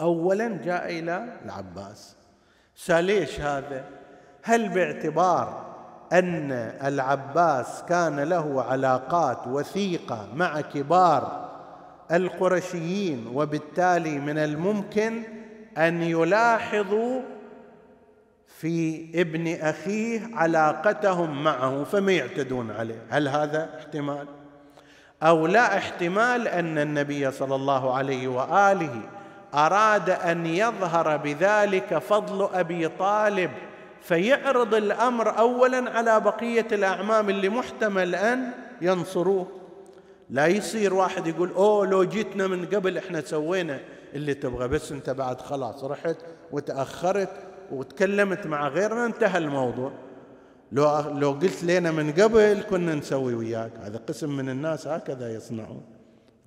اولا 0.01 0.49
جاء 0.65 0.99
إلى 0.99 1.29
العباس. 1.45 2.17
سال 2.75 3.05
ليش 3.05 3.41
هذا؟ 3.41 3.85
هل 4.43 4.69
باعتبار 4.69 5.66
أن 6.13 6.53
العباس 6.85 7.85
كان 7.89 8.21
له 8.21 8.63
علاقات 8.63 9.47
وثيقة 9.47 10.29
مع 10.35 10.61
كبار 10.61 11.49
القرشيين 12.13 13.27
وبالتالي 13.35 14.19
من 14.19 14.39
الممكن 14.39 15.23
أن 15.79 16.03
يلاحظوا 16.03 17.21
في 18.47 19.07
ابن 19.15 19.55
أخيه 19.55 20.21
علاقتهم 20.35 21.45
معه 21.45 21.85
فما 21.85 22.13
يعتدون 22.13 22.71
عليه. 22.71 23.03
هل 23.11 23.29
هذا 23.29 23.71
احتمال؟ 23.79 24.27
أو 25.23 25.47
لا 25.47 25.77
احتمال 25.77 26.49
أن 26.49 26.79
النبي 26.79 27.31
صلى 27.31 27.55
الله 27.55 27.95
عليه 27.95 28.29
وآله 28.29 29.01
أراد 29.55 30.11
أن 30.11 30.47
يظهر 30.47 31.17
بذلك 31.17 31.99
فضل 31.99 32.49
أبي 32.55 32.89
طالب 32.89 33.51
فيعرض 34.09 34.75
الأمر 34.75 35.39
اولا 35.39 35.91
على 35.91 36.21
بقية 36.21 36.67
الأعمام 36.73 37.31
اللي 37.31 37.49
محتمل 37.49 38.15
أن 38.15 38.51
ينصروه. 38.81 39.47
لا 40.31 40.47
يصير 40.47 40.95
واحد 40.95 41.27
يقول 41.27 41.51
أوه 41.51 41.87
لو 41.87 42.05
جيتنا 42.05 42.47
من 42.47 42.67
قبل 42.67 42.99
إحنا 42.99 43.21
سوينا 43.21 43.81
اللي 44.15 44.35
تبغى 44.35 44.69
بس 44.69 44.93
أنت 44.93 45.11
بعد 45.11 45.41
خلاص 45.41 45.85
رحت 45.85 46.17
وتأخرت 46.53 47.31
وتكلمت 47.73 48.47
مع 48.47 48.69
غيرنا 48.69 49.07
انتهى 49.07 49.39
الموضوع. 49.39 49.93
لو 50.73 51.01
لو 51.01 51.31
قلت 51.31 51.65
لنا 51.65 51.91
من 51.91 52.13
قبل 52.13 52.63
كنا 52.71 52.95
نسوي 52.95 53.35
وياك. 53.35 53.73
هذا 53.83 54.01
قسم 54.09 54.37
من 54.37 54.49
الناس 54.49 54.87
هكذا 54.87 55.35
يصنعون. 55.35 55.83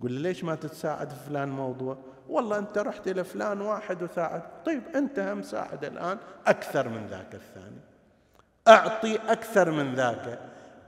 قل 0.04 0.12
ليش 0.12 0.44
ما 0.44 0.56
تتساعد 0.56 1.10
في 1.10 1.16
فلان 1.30 1.50
موضوع؟ 1.50 1.98
والله 2.30 2.58
أنت 2.58 2.78
رحت 2.78 3.08
إلى 3.08 3.24
فلان 3.24 3.62
واحد 3.62 4.04
وساعد. 4.04 4.42
طيب 4.66 4.84
أنت 4.96 5.20
هم 5.20 5.42
ساعد 5.42 5.86
الآن؟ 5.86 6.18
أكثر 6.48 6.90
من 6.90 7.08
ذاك 7.08 7.34
الثاني. 7.34 7.82
أعطي 8.68 9.16
أكثر 9.16 9.72
من 9.72 9.96
ذاك. 9.96 10.40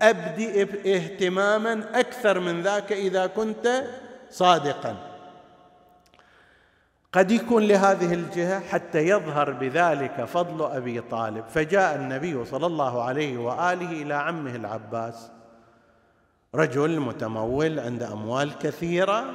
أبدي 0.02 0.62
اهتماما 0.96 2.00
أكثر 2.00 2.40
من 2.40 2.62
ذاك 2.62 2.92
إذا 2.92 3.28
كنت 3.28 3.84
صادقا. 4.30 4.96
قد 7.14 7.32
يكون 7.32 7.64
لهذه 7.64 8.14
الجهة 8.14 8.60
حتى 8.60 9.00
يظهر 9.00 9.52
بذلك 9.52 10.24
فضل 10.24 10.72
أبي 10.72 11.02
طالب. 11.02 11.46
فجاء 11.46 11.96
النبي 11.96 12.46
صلى 12.46 12.66
الله 12.66 13.04
عليه 13.04 13.38
وآله 13.38 13.92
إلى 14.02 14.14
عمه 14.14 14.56
العباس. 14.56 15.32
رجل 16.56 17.00
متمول 17.00 17.80
عند 17.80 18.04
أموال 18.04 18.58
كثيرة. 18.58 19.26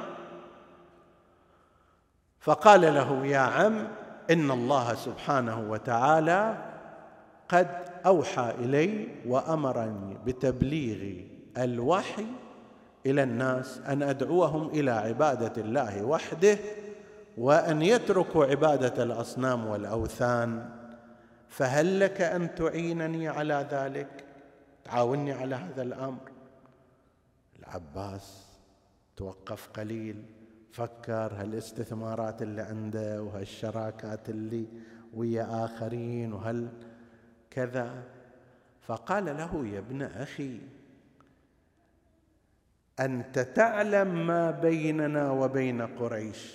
فقال 2.47 2.81
له 2.81 3.25
يا 3.25 3.37
عم 3.37 3.87
إن 4.31 4.51
الله 4.51 4.95
سبحانه 4.95 5.71
وتعالى 5.71 6.57
قد 7.49 7.67
أوحى 8.05 8.53
إلي 8.59 9.07
وأمرني 9.25 10.17
بتبليغ 10.25 11.25
الوحي 11.57 12.25
إلى 13.05 13.23
الناس 13.23 13.79
أن 13.87 14.03
أدعوهم 14.03 14.69
إلى 14.69 14.91
عبادة 14.91 15.61
الله 15.61 16.03
وحده 16.03 16.57
وأن 17.37 17.81
يتركوا 17.81 18.45
عبادة 18.45 19.03
الأصنام 19.03 19.67
والأوثان. 19.67 20.69
فهل 21.49 21.99
لك 21.99 22.21
أن 22.21 22.55
تعينني 22.55 23.27
على 23.27 23.67
ذلك؟ 23.71 24.25
تعاوني 24.85 25.31
على 25.31 25.55
هذا 25.55 25.81
الأمر. 25.81 26.31
العباس 27.59 28.45
توقف 29.17 29.69
قليل. 29.69 30.36
فكر 30.77 31.33
هالاستثمارات 31.37 32.41
اللي 32.41 32.61
عنده 32.61 33.21
وهالشراكات 33.21 34.29
اللي 34.29 34.65
ويا 35.13 35.65
آخرين 35.65 36.33
وهل 36.33 36.67
كذا. 37.51 38.03
فقال 38.81 39.25
له 39.25 39.67
يا 39.67 39.79
ابن 39.79 40.01
أخي 40.01 40.59
أنت 42.99 43.39
تعلم 43.39 44.27
ما 44.27 44.51
بيننا 44.51 45.31
وبين 45.31 45.81
قريش. 45.81 46.53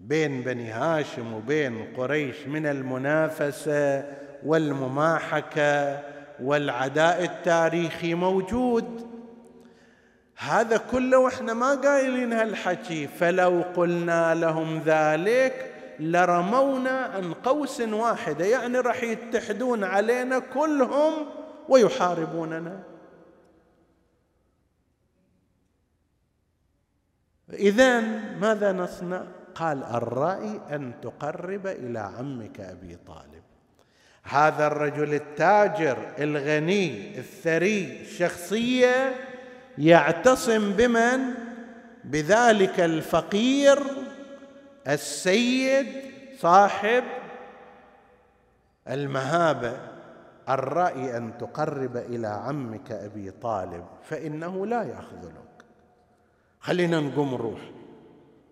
بين 0.00 0.42
بني 0.42 0.70
هاشم 0.70 1.32
وبين 1.32 1.94
قريش 1.96 2.46
من 2.46 2.66
المنافسة 2.66 4.04
والمماحكة 4.44 6.02
والعداء 6.40 7.24
التاريخي 7.24 8.14
موجود. 8.14 9.17
هذا 10.38 10.76
كله 10.76 11.18
وإحنا 11.18 11.54
ما 11.54 11.74
قايلين 11.74 12.32
هالحكي. 12.32 13.06
فلو 13.06 13.64
قلنا 13.76 14.34
لهم 14.34 14.82
ذلك 14.86 15.74
لرمونا 16.00 16.90
عن 16.90 17.32
قوس 17.32 17.80
واحدة. 17.80 18.44
يعني 18.44 18.80
راح 18.80 19.02
يتحدون 19.02 19.84
علينا 19.84 20.38
كلهم 20.38 21.12
ويحاربوننا. 21.68 22.82
اذا 27.52 28.00
ماذا 28.40 28.72
نصنع؟ 28.72 29.24
قال 29.54 29.84
الرأي 29.84 30.60
أن 30.70 30.92
تقرب 31.02 31.66
إلى 31.66 31.98
عمك 31.98 32.60
أبي 32.60 32.96
طالب. 33.06 33.42
هذا 34.22 34.66
الرجل 34.66 35.14
التاجر 35.14 35.98
الغني 36.18 37.18
الثري 37.18 38.00
الشخصيه 38.00 39.27
يعتصم 39.78 40.72
بمن؟ 40.72 41.20
بذلك 42.04 42.80
الفقير 42.80 43.78
السيد 44.88 45.86
صاحب 46.38 47.04
المهابه 48.88 49.76
الرأي 50.48 51.16
أن 51.16 51.38
تقرب 51.38 51.96
إلى 51.96 52.26
عمك 52.26 52.92
أبي 52.92 53.30
طالب 53.30 53.84
فإنه 54.02 54.66
لا 54.66 54.82
يخذلك 54.82 55.64
خلينا 56.60 57.00
نقوم 57.00 57.34
نروح. 57.34 57.60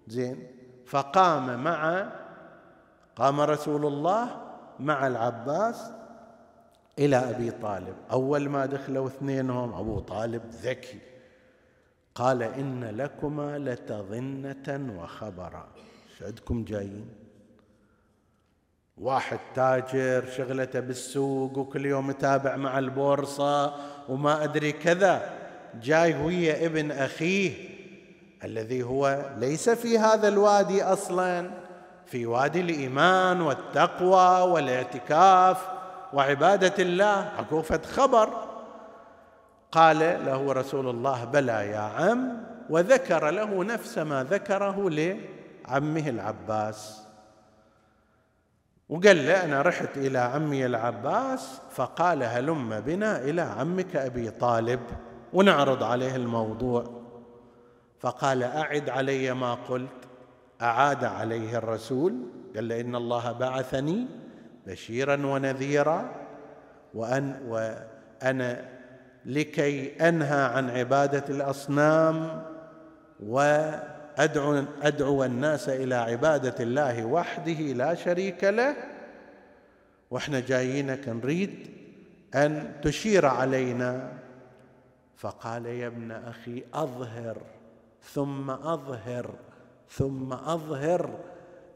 زين. 0.07 0.47
فقام 0.87 1.65
مع 1.65 2.09
قام 3.17 3.41
رسول 3.41 3.87
الله 3.87 4.43
مع 4.81 5.07
العباس 5.07 5.91
إلى 6.99 7.17
أبي 7.17 7.51
طالب. 7.51 7.95
أول 8.11 8.49
ما 8.49 8.67
دخلوا 8.67 9.07
اثنينهم 9.07 9.75
أبو 9.75 9.99
طالب 9.99 10.43
ذكي. 10.63 10.99
قال 12.17 12.43
إن 12.43 12.85
لكما 12.85 13.59
لتظنة 13.59 14.95
وخبرا 14.99 15.69
عندكم 16.23 16.65
جايين؟ 16.65 17.09
واحد 18.97 19.39
تاجر 19.55 20.25
شغلته 20.37 20.81
بالسوق 20.81 21.59
وكل 21.59 21.87
يوم 21.87 22.11
يتابع 22.11 22.57
مع 22.57 22.79
البورصة 22.79 23.75
وما 24.09 24.45
أدري 24.45 24.73
كذا. 24.73 25.31
جاي 25.83 26.23
ويا 26.23 26.67
ابن 26.67 26.91
أخيه 26.91 27.53
الذي 28.45 28.83
هو 28.83 29.31
ليس 29.39 29.69
في 29.69 29.99
هذا 29.99 30.29
الوادي 30.29 30.83
أصلا 30.83 31.51
في 32.07 32.27
وادي 32.27 32.61
الإيمان 32.61 33.41
والتقوى 33.41 34.53
والاعتكاف 34.53 35.69
وعبادة 36.13 36.83
الله. 36.83 37.33
عكوفه 37.39 37.81
خبر. 37.83 38.46
قال 39.73 39.99
له 39.99 40.53
رسول 40.53 40.89
الله 40.89 41.25
بلى 41.25 41.67
يا 41.71 41.79
عم. 41.79 42.43
وذكر 42.71 43.31
له 43.31 43.65
نفس 43.65 43.99
ما 43.99 44.25
ذكره 44.25 44.91
لعمه 44.91 46.09
العباس. 46.09 47.03
وقال 48.89 49.17
له 49.17 49.45
أنا 49.45 49.63
رحت 49.63 49.97
إلى 49.97 50.19
عمي 50.19 50.67
العباس 50.67 51.61
فقال 51.71 52.23
هلم 52.23 52.81
بنا 52.81 53.19
إلى 53.19 53.43
عمك 53.43 53.97
أبي 53.97 54.31
طالب 54.31 54.81
ونعرض 55.33 55.83
عليه 55.83 56.17
الموضوع. 56.17 56.85
فقال 58.01 58.43
أعد 58.43 58.91
علي 58.91 59.35
ما 59.35 59.55
قلت. 59.55 59.91
أعاد 60.63 61.05
عليه 61.05 61.59
الرسول 61.59 62.15
قال 62.55 62.69
له 62.69 62.81
إن 62.81 62.97
الله 62.97 63.33
بعثني 63.33 64.07
بشيرا 64.67 65.27
ونذيرا 65.27 66.11
وأن 66.95 67.41
وأنا 67.49 68.76
لكي 69.27 70.09
أنهى 70.09 70.45
عن 70.45 70.71
عبادة 70.71 71.25
الأصنام 71.29 72.43
وأدعو 73.21 74.65
أدعو 74.83 75.25
الناس 75.25 75.69
إلى 75.69 75.95
عبادة 75.95 76.55
الله 76.61 77.05
وحده 77.05 77.53
لا 77.53 77.95
شريك 77.95 78.45
له. 78.45 78.77
وإحنا 80.11 80.41
جايينك 80.41 81.09
نريد 81.09 81.71
أن 82.35 82.73
تشير 82.83 83.27
علينا. 83.27 84.13
فقال 85.17 85.67
يا 85.67 85.87
ابن 85.87 86.13
أخي 86.13 86.65
أظهر 86.75 87.37
ثم 88.03 88.51
أظهر 88.51 89.31
ثم 89.91 90.33
أظهر 90.33 91.19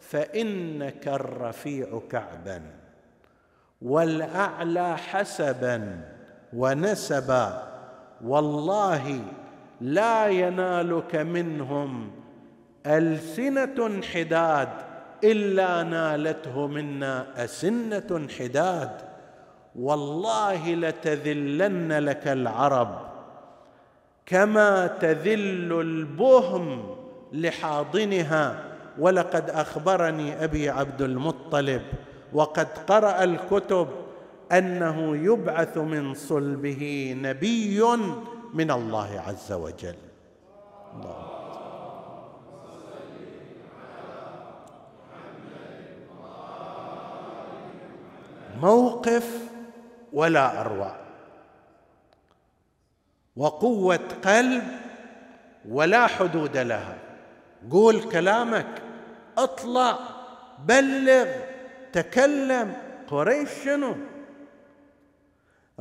فإنك 0.00 1.08
الرفيع 1.08 2.00
كعبا 2.10 2.62
والأعلى 3.82 4.96
حسبا. 4.96 6.00
ونسبا 6.56 7.62
والله 8.24 9.20
لا 9.80 10.26
ينالك 10.26 11.16
منهم 11.16 12.10
ألسنة 12.86 14.02
حداد 14.02 14.68
إلا 15.24 15.82
نالته 15.82 16.66
منا 16.66 17.44
أسنة 17.44 18.28
حداد. 18.38 18.90
والله 19.76 20.74
لتذلن 20.74 21.92
لك 21.92 22.28
العرب 22.28 22.98
كما 24.26 24.86
تذل 24.86 25.80
البهم 25.80 26.96
لحاضنها. 27.32 28.64
ولقد 28.98 29.50
أخبرني 29.50 30.44
أبي 30.44 30.70
عبد 30.70 31.02
المطلب 31.02 31.82
وقد 32.32 32.68
قرأ 32.88 33.24
الكتب 33.24 33.88
أنه 34.52 35.16
يبعث 35.16 35.78
من 35.78 36.14
صلبه 36.14 37.14
نبي 37.22 37.82
من 38.54 38.70
الله 38.70 39.24
عز 39.26 39.52
وجل. 39.52 39.96
الله 40.94 41.26
موقف 48.60 49.48
ولا 50.12 50.60
اروع 50.60 50.96
وقوة 53.36 54.08
قلب 54.24 54.62
ولا 55.68 56.06
حدود 56.06 56.56
لها. 56.56 56.98
قول 57.70 58.00
كلامك 58.00 58.82
اطلع 59.38 59.98
بلغ 60.64 61.26
تكلم 61.92 62.76
قريش 63.08 63.48
شنو؟ 63.64 63.94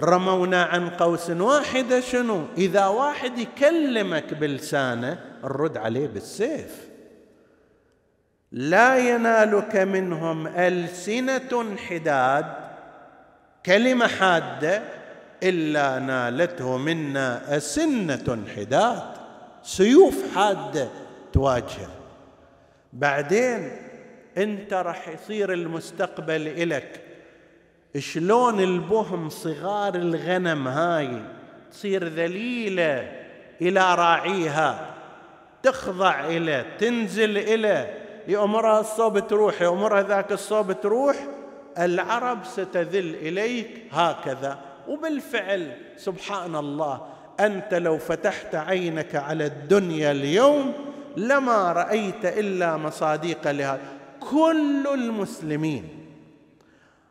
رمونا 0.04 0.64
عن 0.64 0.90
قوس 0.90 1.30
واحدة 1.30 2.00
شنو؟ 2.00 2.46
إذا 2.58 2.86
واحد 2.86 3.38
يكلمك 3.38 4.34
بلسانه 4.34 5.20
الرد 5.44 5.78
عليه 5.78 6.08
بالسيف. 6.08 6.90
لا 8.52 8.98
ينالك 8.98 9.76
منهم 9.76 10.48
ألسنة 10.48 11.78
حداد 11.78 12.46
كلمة 13.66 14.08
حادة 14.08 14.82
إلا 15.44 16.00
نالته 16.00 16.78
منا 16.78 17.58
أسنة 17.58 18.44
حداد. 18.56 19.04
سيوف 19.64 20.36
حادة 20.36 20.88
تواجهه. 21.34 21.90
بعدين 22.94 23.72
أنت 24.38 24.74
راح 24.74 25.08
يصير 25.08 25.54
المستقبل 25.54 26.48
إلك 26.48 27.02
شلون 27.98 28.60
البهم 28.60 29.30
صغار 29.30 29.96
الغنم 29.96 30.68
هاي 30.68 31.22
تصير 31.72 32.08
ذليلة 32.08 33.12
إلى 33.62 33.96
راعيها 33.96 34.96
تخضع 35.64 36.26
إليه 36.26 36.66
تنزل 36.80 37.38
إليه 37.38 37.98
يأمرها 38.28 38.80
الصوب 38.80 39.28
تروح 39.28 39.62
يأمرها 39.62 40.04
ذاك 40.04 40.32
الصوب 40.32 40.82
تروح 40.82 41.16
العرب 41.80 42.46
ستذل 42.46 43.16
إليك 43.16 43.84
هكذا. 43.92 44.60
وبالفعل 44.88 45.72
سبحان 45.98 46.56
الله 46.56 47.02
أنت 47.40 47.74
لو 47.74 47.98
فتحت 47.98 48.56
عينك 48.56 49.16
على 49.16 49.46
الدنيا 49.46 50.12
اليوم 50.12 50.74
لما 51.18 51.72
رأيت 51.72 52.26
إلا 52.26 52.78
مصاديق 52.78 53.52
لهذا 53.52 53.82
كل 54.32 54.88
المسلمين 54.94 55.99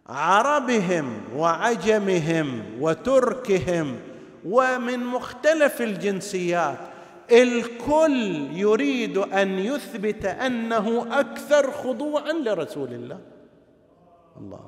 عربهم 0.08 1.20
وعجمهم 1.36 2.62
وتركهم 2.80 3.96
ومن 4.44 4.98
مختلف 5.04 5.82
الجنسيات. 5.82 6.78
الكل 7.32 8.48
يريد 8.52 9.18
أن 9.18 9.58
يثبت 9.58 10.24
أنه 10.24 11.20
أكثر 11.20 11.70
خضوعا 11.70 12.32
لرسول 12.32 12.92
الله. 12.92 13.20
الله. 14.36 14.60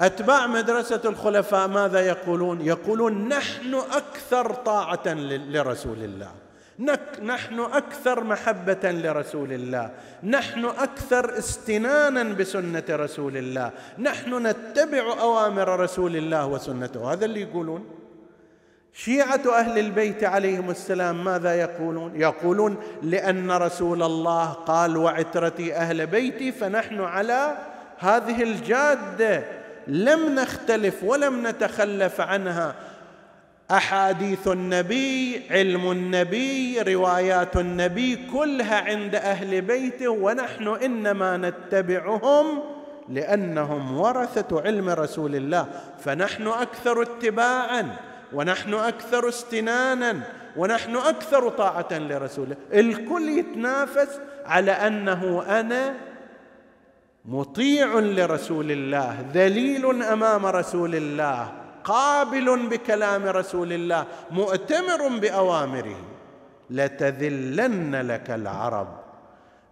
أتباع 0.00 0.46
مدرسة 0.46 1.00
الخلفاء 1.04 1.68
ماذا 1.68 2.00
يقولون؟ 2.00 2.60
يقولون 2.60 3.28
نحن 3.28 3.74
أكثر 3.74 4.54
طاعة 4.54 5.08
لرسول 5.48 5.98
الله. 5.98 6.43
نحن 7.22 7.60
أكثر 7.60 8.24
محبة 8.24 8.78
لرسول 8.84 9.52
الله. 9.52 9.90
نحن 10.22 10.64
أكثر 10.64 11.38
استنانا 11.38 12.22
بسنة 12.22 12.84
رسول 12.90 13.36
الله. 13.36 13.70
نحن 13.98 14.46
نتبع 14.46 15.20
أوامر 15.20 15.80
رسول 15.80 16.16
الله 16.16 16.46
وسنته. 16.46 17.12
هذا 17.12 17.24
اللي 17.24 17.40
يقولون. 17.40 17.86
شيعة 18.92 19.40
أهل 19.58 19.78
البيت 19.78 20.24
عليهم 20.24 20.70
السلام 20.70 21.24
ماذا 21.24 21.54
يقولون؟ 21.54 22.20
يقولون 22.20 22.76
لأن 23.02 23.50
رسول 23.50 24.02
الله 24.02 24.52
قال 24.52 24.96
وعترتي 24.96 25.74
أهل 25.74 26.06
بيتي 26.06 26.52
فنحن 26.52 27.00
على 27.00 27.56
هذه 27.98 28.42
الجادة. 28.42 29.44
لم 29.86 30.34
نختلف 30.34 31.04
ولم 31.04 31.46
نتخلف 31.46 32.20
عنها. 32.20 32.74
أحاديث 33.70 34.48
النبي 34.48 35.42
علم 35.50 35.90
النبي 35.90 36.80
روايات 36.80 37.56
النبي 37.56 38.18
كلها 38.32 38.80
عند 38.80 39.14
أهل 39.14 39.60
بيته 39.60 40.08
ونحن 40.08 40.68
إنما 40.68 41.36
نتبعهم 41.36 42.62
لأنهم 43.08 43.98
ورثة 43.98 44.62
علم 44.62 44.88
رسول 44.88 45.36
الله. 45.36 45.68
فنحن 46.04 46.46
أكثر 46.46 47.02
اتباعا 47.02 47.96
ونحن 48.32 48.74
أكثر 48.74 49.28
استنانا 49.28 50.20
ونحن 50.56 50.96
أكثر 50.96 51.48
طاعة 51.48 51.88
لرسوله 51.92 52.56
الكل 52.72 53.28
يتنافس 53.28 54.20
على 54.46 54.72
أنه 54.72 55.42
أنا 55.60 55.94
مطيع 57.24 57.98
لرسول 57.98 58.70
الله 58.70 59.26
ذليل 59.34 60.02
أمام 60.02 60.46
رسول 60.46 60.94
الله. 60.94 61.63
قابل 61.84 62.68
بكلام 62.68 63.24
رسول 63.24 63.72
الله 63.72 64.06
مؤتمر 64.30 65.08
بأوامره 65.18 65.96
لتذلن 66.70 67.96
لك 67.96 68.30
العرب 68.30 68.88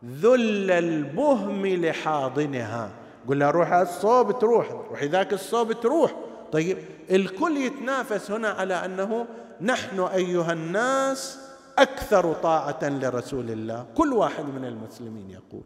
ذل 0.05 0.71
البهم 0.71 1.67
لحاضنها. 1.67 2.91
قل 3.29 3.39
لها 3.39 3.51
روح 3.51 3.73
الصوب 3.73 4.39
تروح 4.39 4.71
روحي 4.71 5.07
ذاك 5.07 5.33
الصوب 5.33 5.73
تروح. 5.73 6.15
طيب 6.53 6.79
الكل 7.11 7.57
يتنافس 7.57 8.31
هنا 8.31 8.49
على 8.49 8.75
أنه 8.75 9.27
نحن 9.61 10.01
أيها 10.01 10.53
الناس 10.53 11.39
أكثر 11.79 12.33
طاعة 12.33 12.79
لرسول 12.83 13.51
الله. 13.51 13.87
كل 13.95 14.13
واحد 14.13 14.45
من 14.45 14.65
المسلمين 14.65 15.31
يقول 15.31 15.65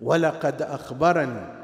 ولقد 0.00 0.62
أخبرني 0.62 1.61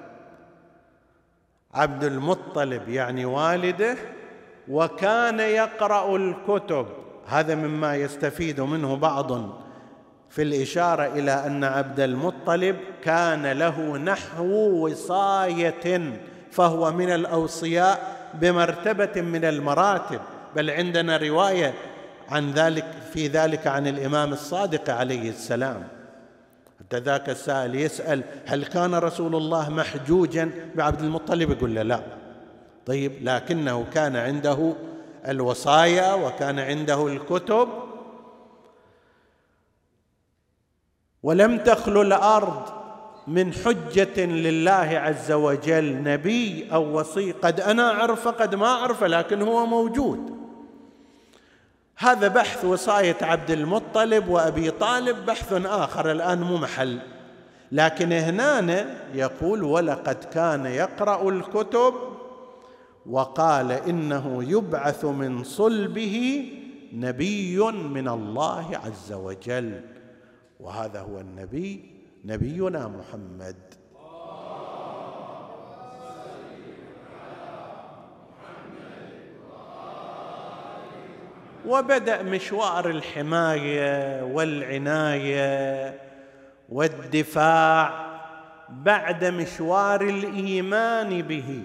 عبد 1.78 2.04
المطلب 2.04 2.88
يعني 2.88 3.24
والده 3.24 3.96
وكان 4.68 5.40
يقرأ 5.40 6.16
الكتب. 6.16 6.86
هذا 7.26 7.54
مما 7.54 7.96
يستفيد 7.96 8.60
منه 8.60 8.96
بعض 8.96 9.32
في 10.30 10.42
الإشارة 10.42 11.06
إلى 11.06 11.32
أن 11.46 11.64
عبد 11.64 12.00
المطلب 12.00 12.76
كان 13.04 13.46
له 13.46 13.96
نحو 13.96 14.44
وصاية 14.86 16.12
فهو 16.50 16.92
من 16.92 17.10
الأوصياء 17.10 18.16
بمرتبة 18.34 19.20
من 19.20 19.44
المراتب. 19.44 20.20
بل 20.56 20.70
عندنا 20.70 21.16
رواية 21.16 21.74
عن 22.28 22.50
ذلك 22.50 22.84
في 23.12 23.28
ذلك 23.28 23.66
عن 23.66 23.86
الإمام 23.86 24.32
الصادق 24.32 24.90
عليه 24.90 25.30
السلام. 25.30 25.97
حتى 26.88 26.98
ذاك 26.98 27.30
السائل 27.30 27.74
يسأل 27.74 28.22
هل 28.46 28.64
كان 28.64 28.94
رسول 28.94 29.36
الله 29.36 29.68
محجوجا 29.68 30.50
بعبد 30.74 31.00
المطلب؟ 31.00 31.50
يقول 31.50 31.74
له 31.74 31.82
لا. 31.82 32.00
طيب 32.86 33.12
لكنه 33.22 33.86
كان 33.94 34.16
عنده 34.16 34.74
الوصايا 35.28 36.14
وكان 36.14 36.58
عنده 36.58 37.06
الكتب. 37.06 37.68
ولم 41.22 41.58
تخلو 41.58 42.02
الأرض 42.02 42.62
من 43.26 43.52
حجة 43.52 44.24
لله 44.24 44.98
عز 44.98 45.32
وجل. 45.32 46.02
نبي 46.02 46.68
أو 46.72 46.98
وصي. 46.98 47.32
قد 47.32 47.60
أنا 47.60 47.92
اعرفه 47.92 48.30
قد 48.30 48.54
ما 48.54 48.66
اعرفه 48.66 49.06
لكن 49.06 49.42
هو 49.42 49.66
موجود. 49.66 50.37
هذا 52.00 52.28
بحث 52.28 52.64
وصايه 52.64 53.16
عبد 53.22 53.50
المطلب 53.50 54.28
وأبي 54.28 54.70
طالب 54.70 55.26
بحث 55.26 55.52
آخر 55.52 56.12
الآن 56.12 56.40
مو 56.40 56.56
محل. 56.56 56.98
لكن 57.72 58.12
هنا 58.12 58.86
يقول 59.14 59.62
ولقد 59.64 60.24
كان 60.24 60.66
يقرأ 60.66 61.30
الكتب 61.30 61.94
وقال 63.06 63.72
إنه 63.72 64.44
يبعث 64.44 65.04
من 65.04 65.44
صلبه 65.44 66.48
نبي 66.92 67.58
من 67.72 68.08
الله 68.08 68.80
عز 68.84 69.12
وجل. 69.12 69.80
وهذا 70.60 71.00
هو 71.00 71.20
النبي 71.20 71.90
نبينا 72.24 72.88
محمد. 72.88 73.56
وبدأ 81.68 82.22
مشوار 82.22 82.90
الحماية 82.90 84.22
والعناية 84.22 86.00
والدفاع 86.68 88.08
بعد 88.68 89.24
مشوار 89.24 90.00
الإيمان 90.00 91.22
به. 91.22 91.62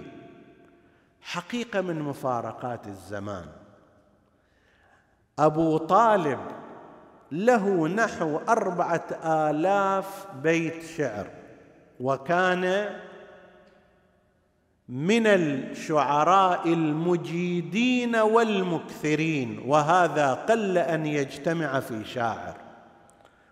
حقيقة 1.21 1.81
من 1.81 2.01
مفارقات 2.01 2.87
الزمان. 2.87 3.45
أبو 5.39 5.77
طالب 5.77 6.39
له 7.31 7.87
نحو 7.87 8.39
أربعة 8.49 9.05
آلاف 9.25 10.27
بيت 10.43 10.83
شعر 10.83 11.27
وكان 11.99 12.89
من 14.93 15.27
الشعراء 15.27 16.73
المجيدين 16.73 18.15
والمكثرين 18.15 19.63
وهذا 19.65 20.33
قل 20.33 20.77
أن 20.77 21.05
يجتمع 21.05 21.79
في 21.79 22.05
شاعر. 22.05 22.53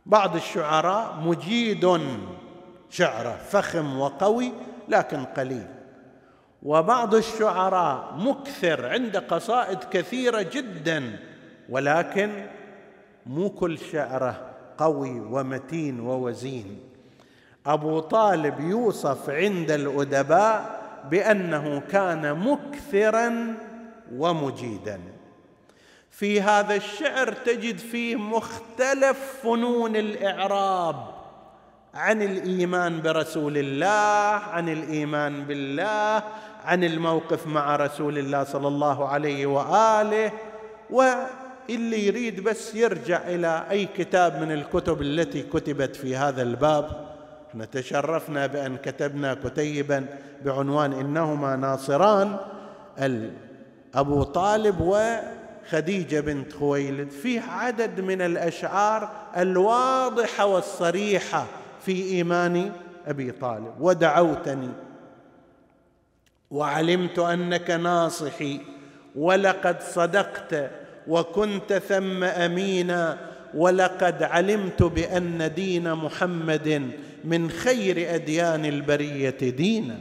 بعض 0.06 0.36
الشعراء 0.36 1.18
مجيد 1.26 2.00
شعره 2.90 3.38
فخم 3.50 4.00
وقوي 4.00 4.52
لكن 4.90 5.26
قليل. 5.26 5.68
وبعض 6.64 7.16
الشعراء 7.16 8.14
مكثر 8.18 8.86
عنده 8.86 9.20
قصائد 9.20 9.80
كثيرة 9.92 10.42
جدا 10.42 11.20
ولكن 11.70 12.46
مو 13.26 13.50
كل 13.50 13.78
شعره 13.78 14.42
قوي 14.78 15.20
ومتين 15.20 16.00
ووزين. 16.00 16.80
أبو 17.66 18.00
طالب 18.00 18.60
يوصف 18.60 19.30
عند 19.30 19.72
الأدباء 19.72 20.81
بأنه 21.10 21.82
كان 21.92 22.40
مكثرا 22.40 23.56
ومجيدا. 24.16 25.00
في 26.12 26.42
هذا 26.42 26.76
الشعر 26.76 27.34
تجد 27.34 27.78
فيه 27.78 28.16
مختلف 28.16 29.40
فنون 29.44 29.96
الإعراب 29.96 30.96
عن 31.94 32.22
الإيمان 32.22 33.02
برسول 33.02 33.58
الله 33.58 34.46
عن 34.46 34.70
الإيمان 34.70 35.44
بالله 35.44 36.24
عن 36.66 36.84
الموقف 36.84 37.48
مع 37.48 37.76
رسول 37.76 38.18
الله 38.18 38.44
صلى 38.44 38.68
الله 38.68 39.08
عليه 39.08 39.46
وآله. 39.46 40.32
واللي 40.90 42.08
يريد 42.08 42.44
بس 42.44 42.76
يرجع 42.76 43.22
إلى 43.28 43.66
أي 43.70 43.86
كتاب 43.98 44.42
من 44.42 44.52
الكتب 44.52 45.02
التي 45.02 45.42
كتبت 45.44 45.96
في 45.96 46.16
هذا 46.16 46.42
الباب. 46.42 47.11
إحنا 47.52 47.66
تشرفنا 47.66 48.48
بأن 48.48 48.78
كتبنا 48.78 49.34
كتيبا 49.34 50.06
بعنوان 50.46 50.94
إنهما 50.94 51.56
ناصران 51.56 52.38
أبو 53.96 54.24
طالب 54.24 54.82
وخديجة 54.82 56.20
بنت 56.20 56.54
خويلد. 56.54 57.10
فيه 57.10 57.42
عدد 57.42 58.02
من 58.02 58.22
الأشعار 58.22 59.10
الواضحة 59.38 60.46
والصريحة 60.46 61.46
في 61.86 62.04
إيمان 62.04 62.72
أبي 63.08 63.32
طالب. 63.32 63.74
ودعوتني 63.80 64.70
وعلمت 66.52 67.20
أنك 67.20 67.72
ناصحي 67.72 68.60
ولقد 69.16 69.82
صدقت 69.82 70.72
وكنت 71.08 71.74
ثم 71.74 72.24
أمينا 72.24 73.18
ولقد 73.54 74.24
علمت 74.24 74.84
بأن 74.84 75.54
دين 75.54 75.94
محمد 75.94 76.92
من 77.24 77.50
خير 77.50 78.16
أديان 78.16 78.66
البرية 78.66 79.30
دينا 79.40 80.00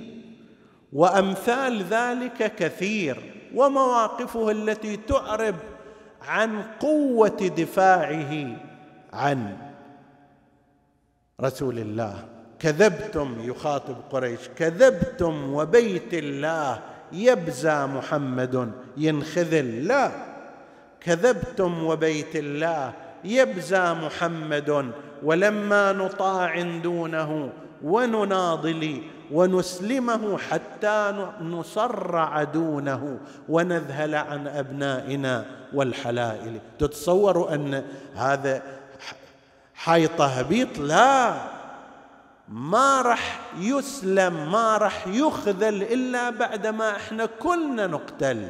وأمثال 0.93 1.83
ذلك 1.83 2.55
كثير 2.57 3.17
ومواقفه 3.55 4.51
التي 4.51 4.97
تعرب 4.97 5.55
عن 6.23 6.63
قوة 6.63 7.53
دفاعه 7.59 8.57
عن 9.13 9.57
رسول 11.41 11.79
الله. 11.79 12.29
كذبتم 12.59 13.37
يخاطب 13.41 13.97
قريش 14.11 14.41
كذبتم 14.57 15.55
وبيت 15.55 16.15
الله 16.15 16.81
يبزى 17.13 17.87
محمد 17.87 18.73
ينخذل 18.97 19.87
لا 19.87 20.11
كذبتم 21.01 21.85
وبيت 21.85 22.37
الله 22.37 22.93
يبزى 23.25 23.95
محمد 23.95 24.93
ولما 25.23 25.93
نطاع 25.93 26.63
دونه 26.63 27.53
ونناضل 27.85 29.03
ونسلمه 29.33 30.39
حتى 30.39 31.29
نصرع 31.41 32.43
دونه 32.43 33.19
ونذهل 33.49 34.15
عن 34.15 34.49
أبنائنا 34.49 35.45
والحلائل. 35.73 36.59
تتصوروا 36.79 37.55
أن 37.55 37.85
هذا 38.15 38.63
حي 39.75 40.07
تهبيط 40.09 40.79
لا. 40.79 41.35
ما 42.49 43.03
راح 43.03 43.41
يسلم 43.59 44.53
ما 44.53 44.77
راح 44.77 45.07
يخذل 45.07 45.83
إلا 45.83 46.31
بعدما 46.31 46.97
إحنا 46.97 47.27
كلنا 47.27 47.87
نقتل. 47.87 48.49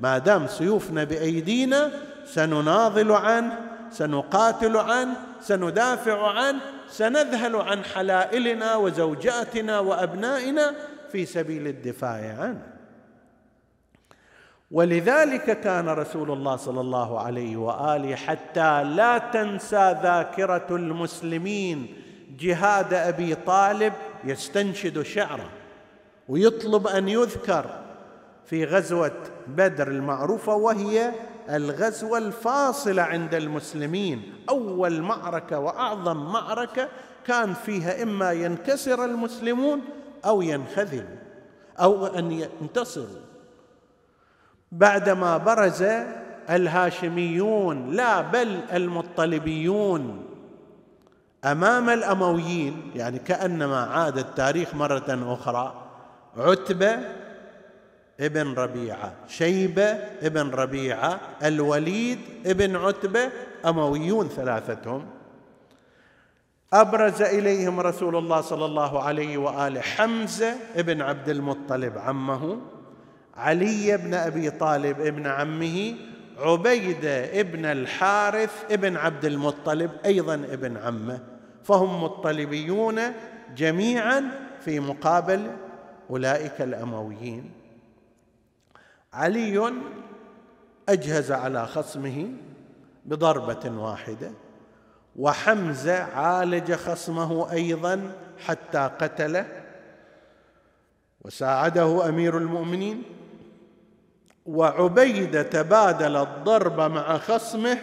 ما 0.00 0.18
دام 0.18 0.46
سيوفنا 0.46 1.04
بأيدينا 1.04 1.90
سنناضل 2.26 3.12
عنه 3.12 3.69
سنقاتل 3.90 4.76
عنه 4.76 5.16
سندافع 5.40 6.30
عنه 6.30 6.60
سنذهل 6.88 7.56
عن 7.56 7.84
حلائلنا 7.84 8.76
وزوجاتنا 8.76 9.78
وأبنائنا 9.78 10.74
في 11.12 11.26
سبيل 11.26 11.66
الدفاع 11.66 12.36
عنه 12.38 12.62
ولذلك 14.70 15.60
كان 15.60 15.88
رسول 15.88 16.30
الله 16.30 16.56
صلى 16.56 16.80
الله 16.80 17.20
عليه 17.20 17.56
وآله 17.56 18.16
حتى 18.16 18.84
لا 18.84 19.18
تنسى 19.18 19.96
ذاكرة 20.02 20.66
المسلمين. 20.70 22.00
جهاد 22.38 22.94
أبي 22.94 23.34
طالب 23.34 23.92
يستنشد 24.24 25.02
شعره 25.02 25.50
ويطلب 26.28 26.86
أن 26.86 27.08
يذكر 27.08 27.66
في 28.46 28.64
غزوة 28.64 29.16
بدر 29.46 29.88
المعروفة 29.88 30.54
وهي 30.54 31.12
الغزوة 31.50 32.18
الفاصلة 32.18 33.02
عند 33.02 33.34
المسلمين. 33.34 34.34
أول 34.48 35.02
معركة 35.02 35.58
وأعظم 35.58 36.32
معركة 36.32 36.88
كان 37.26 37.54
فيها 37.54 38.02
إما 38.02 38.32
ينكسر 38.32 39.04
المسلمون 39.04 39.80
أو 40.24 40.42
ينخذلوا 40.42 41.16
أو 41.80 42.06
أن 42.06 42.32
ينتصروا. 42.32 43.20
بعدما 44.72 45.36
برز 45.36 45.84
الهاشميون 46.50 47.90
لا 47.90 48.20
بل 48.20 48.60
المطلبيون 48.72 50.24
أمام 51.44 51.88
الأمويين 51.88 52.90
يعني 52.94 53.18
كأنما 53.18 53.80
عاد 53.84 54.18
التاريخ 54.18 54.74
مرة 54.74 55.34
أخرى 55.34 55.74
عتبة 56.36 56.98
ابن 58.20 58.54
ربيعة 58.54 59.14
شيبة 59.28 59.84
ابن 60.22 60.50
ربيعة 60.50 61.20
الوليد 61.44 62.18
ابن 62.46 62.76
عتبة 62.76 63.30
أمويون 63.66 64.28
ثلاثتهم. 64.28 65.06
أبرز 66.72 67.22
إليهم 67.22 67.80
رسول 67.80 68.16
الله 68.16 68.40
صلى 68.40 68.64
الله 68.64 69.02
عليه 69.02 69.38
واله 69.38 69.80
حمزة 69.80 70.54
ابن 70.76 71.02
عبد 71.02 71.28
المطلب 71.28 71.98
عمه 71.98 72.58
علي 73.36 73.96
بن 73.96 74.14
أبي 74.14 74.50
طالب 74.50 75.00
ابن 75.00 75.26
عمه 75.26 75.94
عبيده 76.38 77.40
ابن 77.40 77.64
الحارث 77.64 78.64
ابن 78.70 78.96
عبد 78.96 79.24
المطلب 79.24 79.90
أيضا 80.04 80.34
ابن 80.34 80.76
عمه. 80.76 81.20
فهم 81.64 82.02
مطلبيون 82.04 83.00
جميعا 83.56 84.30
في 84.64 84.80
مقابل 84.80 85.50
أولئك 86.10 86.60
الأمويين. 86.60 87.59
علي 89.12 89.72
أجهز 90.88 91.32
على 91.32 91.66
خصمه 91.66 92.28
بضربة 93.04 93.70
واحدة 93.70 94.30
وحمزة 95.16 96.02
عالج 96.02 96.72
خصمه 96.72 97.52
أيضا 97.52 98.12
حتى 98.46 98.90
قتله. 99.00 99.46
وساعده 101.24 102.08
أمير 102.08 102.38
المؤمنين. 102.38 103.02
وعبيدة 104.46 105.42
تبادل 105.42 106.16
الضرب 106.16 106.80
مع 106.80 107.18
خصمه 107.18 107.78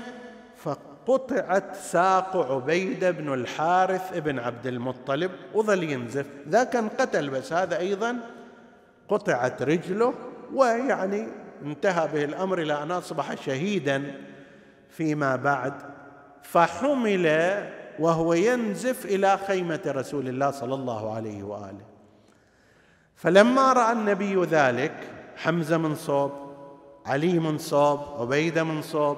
فقطعت 0.57 1.75
ساق 1.75 2.37
عبيدة 2.51 3.11
بن 3.11 3.33
الحارث 3.33 4.17
بن 4.17 4.39
عبد 4.39 4.67
المطلب. 4.67 5.31
وظل 5.53 5.83
ينزف. 5.83 6.25
ذاك 6.49 6.75
انقتل 6.75 7.29
بس 7.29 7.53
هذا 7.53 7.77
أيضا 7.79 8.17
قطعت 9.09 9.61
رجله. 9.61 10.13
ويعني 10.53 11.27
انتهى 11.61 12.07
به 12.07 12.23
الأمر 12.23 12.61
إلى 12.61 12.83
أن 12.83 12.91
أصبح 12.91 13.33
شهيدا 13.45 14.15
فيما 14.89 15.35
بعد 15.35 15.73
فحمل 16.43 17.27
وهو 17.99 18.33
ينزف 18.33 19.05
إلى 19.05 19.37
خيمة 19.47 19.81
رسول 19.87 20.27
الله 20.27 20.51
صلى 20.51 20.75
الله 20.75 21.15
عليه 21.15 21.43
وآله. 21.43 21.85
فلما 23.15 23.73
رأى 23.73 23.91
النبي 23.91 24.35
ذلك 24.35 24.93
حمزة 25.35 25.77
من 25.77 25.95
صوب 25.95 26.31
علي 27.05 27.39
من 27.39 27.57
صوب 27.57 27.99
عبيدة 28.19 28.63
من 28.63 28.81
صوب 28.81 29.17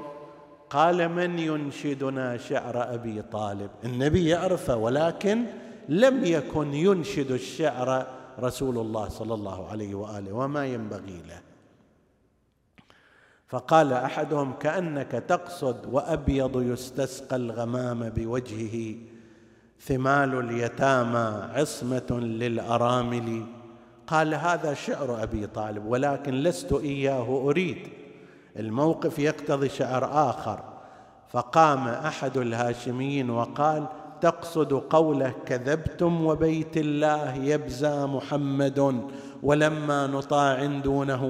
قال 0.69 1.09
من 1.09 1.39
ينشدنا 1.39 2.37
شعر 2.37 2.93
أبي 2.93 3.21
طالب؟ 3.21 3.69
النبي 3.83 4.27
يعرفه 4.27 4.75
ولكن 4.75 5.45
لم 5.89 6.25
يكن 6.25 6.73
ينشد 6.73 7.31
الشعر 7.31 8.07
رسول 8.39 8.77
الله 8.77 9.09
صلى 9.09 9.33
الله 9.33 9.67
عليه 9.67 9.95
وآله 9.95 10.33
وما 10.33 10.65
ينبغي 10.65 11.21
له. 11.27 11.41
فقال 13.47 13.93
أحدهم 13.93 14.53
كأنك 14.53 15.11
تقصد 15.11 15.85
وأبيض 15.85 16.61
يستسقى 16.61 17.35
الغمام 17.35 18.09
بوجهه 18.09 18.95
ثمال 19.81 20.39
اليتامى 20.39 21.49
عصمة 21.53 22.19
للأرامل. 22.19 23.45
قال 24.07 24.33
هذا 24.33 24.73
شعر 24.73 25.23
أبي 25.23 25.47
طالب 25.47 25.85
ولكن 25.85 26.33
لست 26.33 26.73
إياه 26.73 27.41
أريد. 27.45 27.87
الموقف 28.59 29.19
يقتضي 29.19 29.69
شعر 29.69 30.29
آخر. 30.29 30.63
فقام 31.29 31.87
أحد 31.87 32.37
الهاشميين 32.37 33.29
وقال 33.29 33.85
تقصد 34.21 34.73
قوله 34.73 35.33
كذبتم 35.45 36.25
وبيت 36.25 36.77
الله 36.77 37.35
يبزى 37.35 38.05
محمد 38.05 39.09
ولما 39.43 40.07
نطاع 40.07 40.65
دونه 40.65 41.23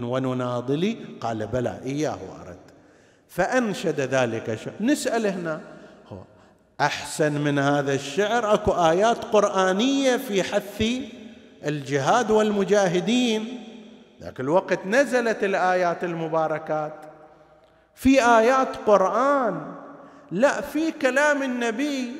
ونناضل 0.00 0.96
قال 1.20 1.46
بلى 1.46 1.80
إياه 1.84 2.18
أرد. 2.42 2.56
فأنشد 3.28 4.00
ذلك 4.00 4.50
الشعر 4.50 4.74
نسأل 4.80 5.26
هنا. 5.26 5.60
أحسن 6.80 7.32
من 7.32 7.58
هذا 7.58 7.94
الشعر؟ 7.94 8.54
أكو 8.54 8.72
آيات 8.72 9.24
قرآنية 9.24 10.16
في 10.16 10.42
حث 10.42 10.84
الجهاد 11.66 12.30
والمجاهدين. 12.30 13.62
ذاك 14.22 14.40
الوقت 14.40 14.86
نزلت 14.86 15.44
الآيات 15.44 16.04
المباركات. 16.04 16.94
في 17.94 18.24
آيات 18.24 18.76
قرآن. 18.86 19.74
لا 20.30 20.60
في 20.60 20.92
كلام 20.92 21.42
النبي 21.42 22.12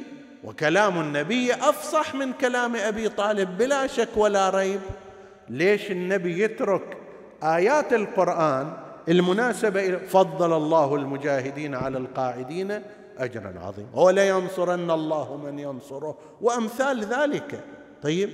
وكلام 0.46 1.00
النبي 1.00 1.54
أفصح 1.54 2.14
من 2.14 2.32
كلام 2.32 2.76
أبي 2.76 3.08
طالب 3.08 3.58
بلا 3.58 3.86
شك 3.86 4.08
ولا 4.16 4.50
ريب. 4.50 4.80
ليش 5.48 5.90
النبي 5.90 6.42
يترك 6.42 6.96
آيات 7.42 7.92
القرآن 7.92 8.72
المناسبة 9.08 9.96
فضل 9.96 10.56
الله 10.56 10.94
المجاهدين 10.94 11.74
على 11.74 11.98
القاعدين 11.98 12.82
اجرا 13.18 13.54
عظيما. 13.62 13.88
ولا 13.94 14.28
ينصرن 14.28 14.90
الله 14.90 15.36
من 15.36 15.58
ينصره. 15.58 16.18
وأمثال 16.40 17.04
ذلك. 17.04 17.60
طيب. 18.02 18.30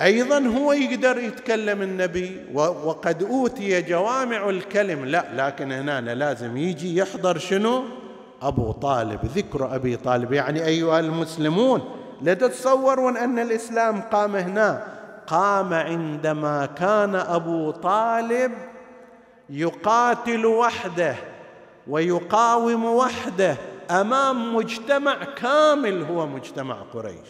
أيضا 0.00 0.38
هو 0.38 0.72
يقدر 0.72 1.18
يتكلم 1.18 1.82
النبي 1.82 2.40
وقد 2.54 3.22
أوتي 3.22 3.82
جوامع 3.82 4.50
الكلم. 4.50 5.04
لا 5.04 5.24
لكن 5.36 5.72
هنا 5.72 6.14
لازم 6.14 6.56
يجي 6.56 6.96
يحضر 6.96 7.38
شنو؟ 7.38 7.84
أبو 8.42 8.72
طالب. 8.72 9.24
ذكر 9.24 9.74
أبي 9.74 9.96
طالب. 9.96 10.32
يعني 10.32 10.64
أيها 10.64 11.00
المسلمون 11.00 11.82
لا 12.22 12.34
تتصورون 12.34 13.16
أن 13.16 13.38
الإسلام 13.38 14.00
قام 14.00 14.36
هنا. 14.36 14.98
قام 15.26 15.74
عندما 15.74 16.66
كان 16.66 17.14
أبو 17.14 17.70
طالب 17.70 18.52
يقاتل 19.50 20.46
وحده 20.46 21.16
ويقاوم 21.86 22.84
وحده 22.84 23.56
أمام 23.90 24.56
مجتمع 24.56 25.24
كامل 25.24 26.02
هو 26.02 26.26
مجتمع 26.26 26.74
قريش. 26.74 27.28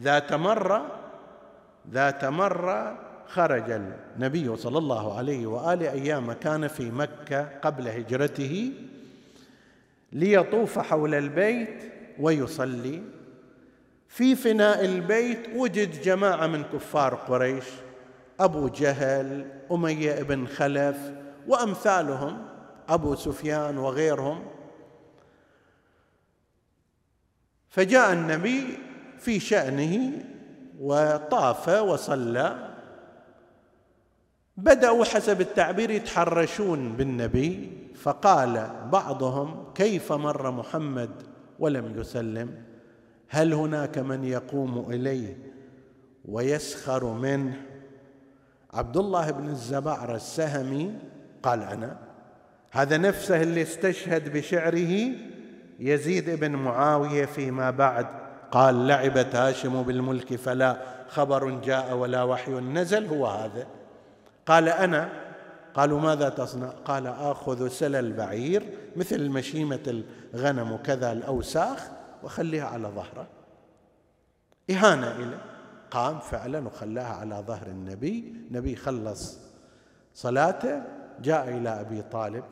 ذات 0.00 0.32
مرة 0.32 0.86
ذات 1.90 2.24
مرة 2.24 2.98
خرج 3.28 3.70
النبي 3.70 4.56
صلى 4.56 4.78
الله 4.78 5.18
عليه 5.18 5.46
وآله 5.46 5.92
أيام 5.92 6.32
كان 6.32 6.68
في 6.68 6.90
مكة 6.90 7.48
قبل 7.62 7.88
هجرته 7.88 8.72
ليطوف 10.12 10.78
حول 10.78 11.14
البيت 11.14 11.92
ويصلي. 12.18 13.02
في 14.08 14.36
فناء 14.36 14.84
البيت 14.84 15.48
وجد 15.56 16.02
جماعة 16.02 16.46
من 16.46 16.62
كفار 16.62 17.14
قريش 17.14 17.64
أبو 18.40 18.68
جهل 18.68 19.46
أمية 19.72 20.22
بن 20.22 20.46
خلف 20.46 21.12
وأمثالهم 21.48 22.46
أبو 22.88 23.14
سفيان 23.14 23.78
وغيرهم. 23.78 24.46
فجاء 27.70 28.12
النبي 28.12 28.78
في 29.18 29.40
شأنه 29.40 30.12
وطاف 30.80 31.68
وصلى. 31.68 32.68
بدأوا 34.56 35.04
حسب 35.04 35.40
التعبير 35.40 35.90
يتحرشون 35.90 36.92
بالنبي. 36.92 37.81
فقال 37.94 38.70
بعضهم 38.92 39.64
كيف 39.74 40.12
مر 40.12 40.50
محمد 40.50 41.10
ولم 41.58 42.00
يسلم؟ 42.00 42.54
هل 43.28 43.52
هناك 43.52 43.98
من 43.98 44.24
يقوم 44.24 44.90
إليه 44.90 45.36
ويسخر 46.24 47.04
منه؟ 47.04 47.62
عبد 48.74 48.96
الله 48.96 49.30
بن 49.30 49.48
الزبعر 49.48 50.14
السهمي 50.14 50.94
قال 51.42 51.62
أنا 51.62 51.98
هذا 52.70 52.96
نفسه 52.96 53.42
اللي 53.42 53.62
استشهد 53.62 54.32
بشعره 54.32 55.10
يزيد 55.80 56.30
بن 56.30 56.52
معاوية 56.52 57.24
فيما 57.24 57.70
بعد. 57.70 58.06
قال 58.50 58.86
لعبت 58.86 59.34
هاشم 59.34 59.82
بالملك 59.82 60.36
فلا 60.36 60.76
خبر 61.08 61.50
جاء 61.50 61.94
ولا 61.96 62.22
وحي 62.22 62.52
نزل 62.52 63.06
هو 63.06 63.26
هذا. 63.26 63.66
قال 64.46 64.68
أنا 64.68 65.21
قالوا 65.74 66.00
ماذا 66.00 66.28
تصنع؟ 66.28 66.68
قال 66.68 67.06
آخذ 67.06 67.68
سل 67.68 67.94
البعير 67.94 68.78
مثل 68.96 69.28
مشيمة 69.28 70.02
الغنم 70.34 70.72
وكذا 70.72 71.12
الأوساخ 71.12 71.90
واخليها 72.22 72.64
على 72.64 72.88
ظهره. 72.88 73.26
إهانة 74.70 75.10
إليه. 75.10 75.40
قام 75.90 76.18
فعلا 76.18 76.66
وخلاها 76.66 77.14
على 77.14 77.44
ظهر 77.46 77.66
النبي. 77.66 78.34
النبي 78.50 78.76
خلص 78.76 79.38
صلاته 80.14 80.82
جاء 81.20 81.48
إلى 81.48 81.80
أبي 81.80 82.02
طالب 82.02 82.44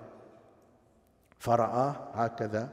فرآه 1.39 1.97
هكذا 2.14 2.68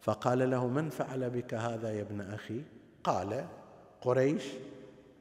فقال 0.00 0.50
له 0.50 0.68
من 0.68 0.88
فعل 0.88 1.30
بك 1.30 1.54
هذا 1.54 1.90
يا 1.90 2.02
ابن 2.02 2.20
أخي؟ 2.20 2.62
قال 3.04 3.44
قريش 4.00 4.44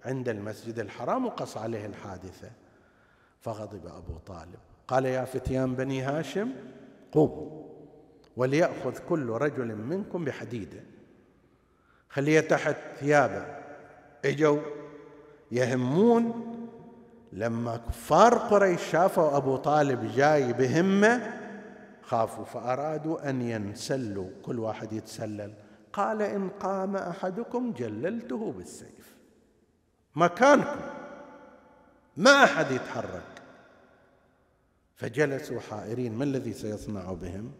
عند 0.05 0.29
المسجد 0.29 0.79
الحرام 0.79 1.25
وقص 1.25 1.57
عليه 1.57 1.85
الحادثة. 1.85 2.51
فغضب 3.41 3.85
أبو 3.85 4.17
طالب. 4.25 4.59
قال 4.87 5.05
يا 5.05 5.25
فتيان 5.25 5.75
بني 5.75 6.01
هاشم 6.01 6.51
قوموا 7.11 7.61
وليأخذ 8.37 8.97
كل 9.09 9.29
رجل 9.29 9.75
منكم 9.75 10.25
بحديده 10.25 10.83
خليه 12.09 12.39
تحت 12.39 12.75
ثيابه. 12.99 13.45
اجوا. 14.25 14.59
يهمون 15.51 16.47
لما 17.33 17.77
كفار 17.77 18.37
قريش 18.37 18.81
شافوا 18.91 19.37
أبو 19.37 19.55
طالب 19.57 20.11
جاي 20.15 20.53
بهمة 20.53 21.39
خافوا 22.01 22.45
فأرادوا 22.45 23.29
أن 23.29 23.41
ينسلوا 23.41 24.29
كل 24.45 24.59
واحد 24.59 24.93
يتسلل. 24.93 25.53
قال 25.93 26.21
إن 26.21 26.49
قام 26.49 26.95
أحدكم 26.95 27.71
جللته 27.71 28.51
بالسيف. 28.51 29.15
مكانكم. 30.15 30.79
ما 32.17 32.43
أحد 32.43 32.71
يتحرك. 32.71 33.30
فجلسوا 35.01 35.59
حائرين 35.59 36.13
ما 36.13 36.23
الذي 36.23 36.53
سيصنع 36.53 37.13
بهم؟ 37.13 37.51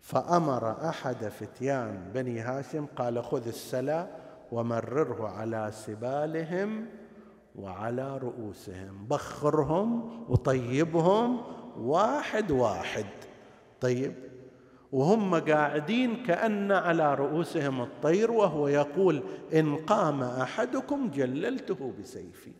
فأمر 0.00 0.88
أحد 0.88 1.28
فتيان 1.28 2.10
بني 2.14 2.40
هاشم 2.40 2.86
قال 2.96 3.24
خذ 3.24 3.46
السلا 3.46 4.06
ومرره 4.52 5.28
على 5.28 5.70
سبالهم 5.72 6.86
وعلى 7.56 8.18
رؤوسهم 8.18 9.06
بخرهم 9.10 10.10
وطيبهم 10.28 11.40
واحد 11.76 12.50
واحد. 12.50 13.06
طيب 13.80 14.14
وهم 14.92 15.34
قاعدين 15.34 16.22
كأن 16.22 16.72
على 16.72 17.14
رؤوسهم 17.14 17.80
الطير 17.80 18.30
وهو 18.30 18.68
يقول 18.68 19.22
إن 19.54 19.76
قام 19.76 20.22
أحدكم 20.22 21.10
جللته 21.10 21.92
بسيفي. 22.00 22.52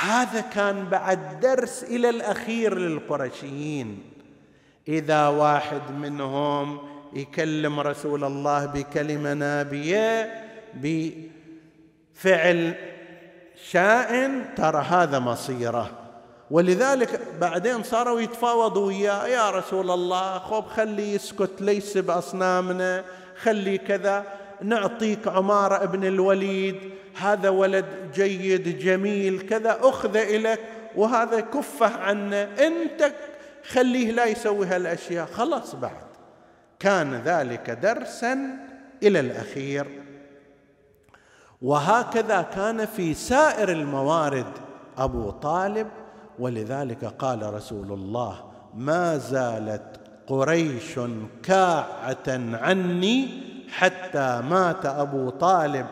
هذا 0.00 0.40
كان 0.40 0.84
بعد 0.84 1.40
درس 1.40 1.84
إلى 1.84 2.10
الأخير 2.10 2.78
للقرشيين 2.78 4.02
إذا 4.88 5.28
واحد 5.28 5.82
منهم 5.98 6.78
يكلم 7.12 7.80
رسول 7.80 8.24
الله 8.24 8.66
بكلمة 8.66 9.34
نابية 9.34 10.42
بفعل 12.14 12.74
شائن 13.70 14.44
ترى 14.56 14.82
هذا 14.82 15.18
مصيره. 15.18 15.90
ولذلك 16.50 17.20
بعدين 17.40 17.82
صاروا 17.82 18.20
يتفاوضوا 18.20 18.86
وياه. 18.86 19.26
يا 19.26 19.50
رسول 19.50 19.90
الله 19.90 20.38
خب 20.38 20.66
خلي 20.66 21.14
يسكت 21.14 21.50
ليس 21.60 21.98
بأصنامنا 21.98 23.04
خلي 23.42 23.78
كذا. 23.78 24.24
نعطيك 24.62 25.28
عمارة 25.28 25.82
ابن 25.82 26.04
الوليد. 26.04 26.76
هذا 27.14 27.48
ولد 27.48 27.86
جيد 28.14 28.78
جميل 28.78 29.40
كذا 29.40 29.78
أخذ 29.80 30.16
إليك 30.16 30.60
وهذا 30.96 31.40
كفه 31.40 31.96
عنه. 31.96 32.36
أنت 32.36 33.12
خليه 33.68 34.12
لا 34.12 34.24
يسوي 34.24 34.66
هالأشياء. 34.66 35.26
خلاص 35.26 35.74
بعد. 35.74 36.06
كان 36.78 37.14
ذلك 37.14 37.70
درسا 37.70 38.38
إلى 39.02 39.20
الأخير. 39.20 39.86
وهكذا 41.62 42.42
كان 42.42 42.86
في 42.86 43.14
سائر 43.14 43.72
الموارد 43.72 44.52
أبو 44.98 45.30
طالب. 45.30 45.88
ولذلك 46.38 47.04
قال 47.04 47.54
رسول 47.54 47.92
الله 47.92 48.44
ما 48.74 49.18
زالت 49.18 50.00
قريش 50.26 51.00
كاعة 51.42 52.28
عني 52.52 53.28
حتى 53.70 54.42
مات 54.50 54.86
أبو 54.86 55.30
طالب 55.30 55.86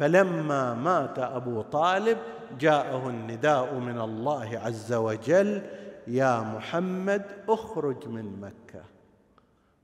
فلما 0.00 0.74
مات 0.74 1.18
أبو 1.18 1.62
طالب 1.62 2.18
جاءه 2.60 3.08
النداء 3.08 3.74
من 3.74 4.00
الله 4.00 4.60
عز 4.64 4.92
وجل 4.92 5.62
يا 6.06 6.40
محمد 6.40 7.22
اخرج 7.48 8.08
من 8.08 8.40
مكة 8.40 8.84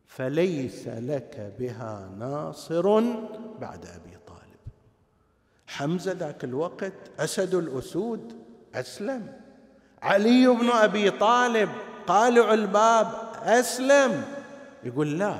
فليس 0.06 0.88
لك 0.88 1.52
بها 1.58 2.10
ناصر 2.18 3.00
بعد 3.60 3.86
أبي 3.86 4.16
طالب. 4.26 4.60
حمزة 5.66 6.12
ذاك 6.12 6.44
الوقت 6.44 6.92
أسد 7.18 7.54
الأسود 7.54 8.32
أسلم. 8.74 9.32
علي 10.02 10.46
بن 10.46 10.70
أبي 10.70 11.10
طالب 11.10 11.68
قالع 12.06 12.54
الباب 12.54 13.08
أسلم. 13.42 14.24
يقول 14.84 15.18
لا 15.18 15.36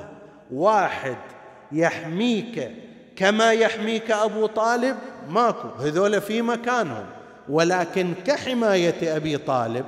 واحد 0.51 1.17
يحميك 1.71 2.86
كما 3.17 3.51
يحميك 3.51 4.11
أبو 4.11 4.45
طالب 4.45 4.97
ماكو. 5.29 5.67
هذول 5.67 6.21
في 6.21 6.41
مكانهم. 6.41 7.05
ولكن 7.49 8.13
كحماية 8.25 9.15
أبي 9.15 9.37
طالب 9.37 9.85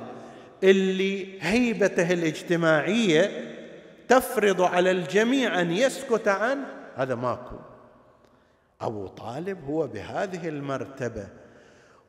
اللي 0.62 1.42
هيبته 1.42 2.12
الاجتماعية 2.12 3.54
تفرض 4.08 4.62
على 4.62 4.90
الجميع 4.90 5.60
أن 5.60 5.70
يسكت 5.70 6.28
عنه 6.28 6.66
هذا 6.96 7.14
ماكو. 7.14 7.56
أبو 8.80 9.06
طالب 9.06 9.64
هو 9.64 9.86
بهذه 9.86 10.48
المرتبة. 10.48 11.26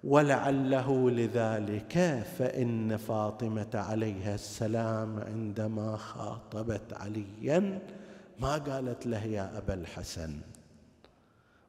ولعله 0.03 1.09
لذلك 1.09 2.23
فإن 2.39 2.97
فاطمة 2.97 3.69
عليها 3.73 4.35
السلام 4.35 5.19
عندما 5.27 5.97
خاطبت 5.97 6.93
عليا 6.93 7.79
ما 8.39 8.55
قالت 8.55 9.07
له 9.07 9.25
يا 9.25 9.51
أبا 9.57 9.73
الحسن. 9.73 10.50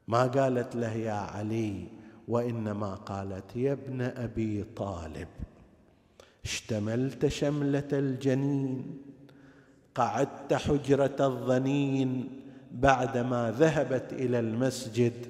ما 0.09 0.23
قالت 0.27 0.77
له 0.77 0.93
يا 0.93 1.13
علي 1.13 1.85
وإنما 2.29 2.95
قالت 2.95 3.57
يا 3.57 3.73
ابن 3.73 4.01
أبي 4.01 4.65
طالب. 4.77 5.29
اشتملت 6.45 7.27
شملة 7.27 7.89
الجنين 7.93 8.99
قعدت 9.95 10.55
حجرة 10.55 11.17
الظنين 11.21 12.31
بعدما 12.73 13.55
ذهبت 13.59 14.13
إلى 14.13 14.39
المسجد 14.39 15.27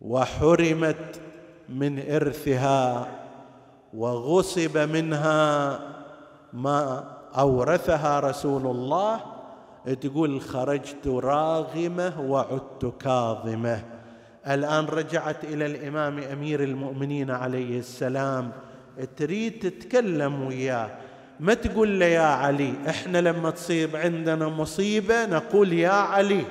وحرمت 0.00 1.20
من 1.68 2.10
إرثها 2.10 3.08
وغصب 3.94 4.78
منها 4.78 5.80
ما 6.52 7.14
أورثها 7.38 8.20
رسول 8.20 8.66
الله 8.66 9.33
تقول 9.92 10.40
خرجت 10.40 11.06
راغمة 11.06 12.20
وعدت 12.20 12.94
كاظمة. 13.00 13.82
الآن 14.48 14.84
رجعت 14.84 15.44
إلى 15.44 15.66
الإمام 15.66 16.18
أمير 16.18 16.62
المؤمنين 16.62 17.30
عليه 17.30 17.78
السلام. 17.78 18.52
تريد 19.16 19.58
تتكلم 19.58 20.42
وياه. 20.46 20.90
ما 21.40 21.54
تقول 21.54 22.00
له 22.00 22.06
يا 22.06 22.20
علي؟ 22.20 22.74
إحنا 22.88 23.18
لما 23.18 23.50
تصيب 23.50 23.96
عندنا 23.96 24.48
مصيبة 24.48 25.26
نقول 25.26 25.72
يا 25.72 25.90
علي. 25.90 26.44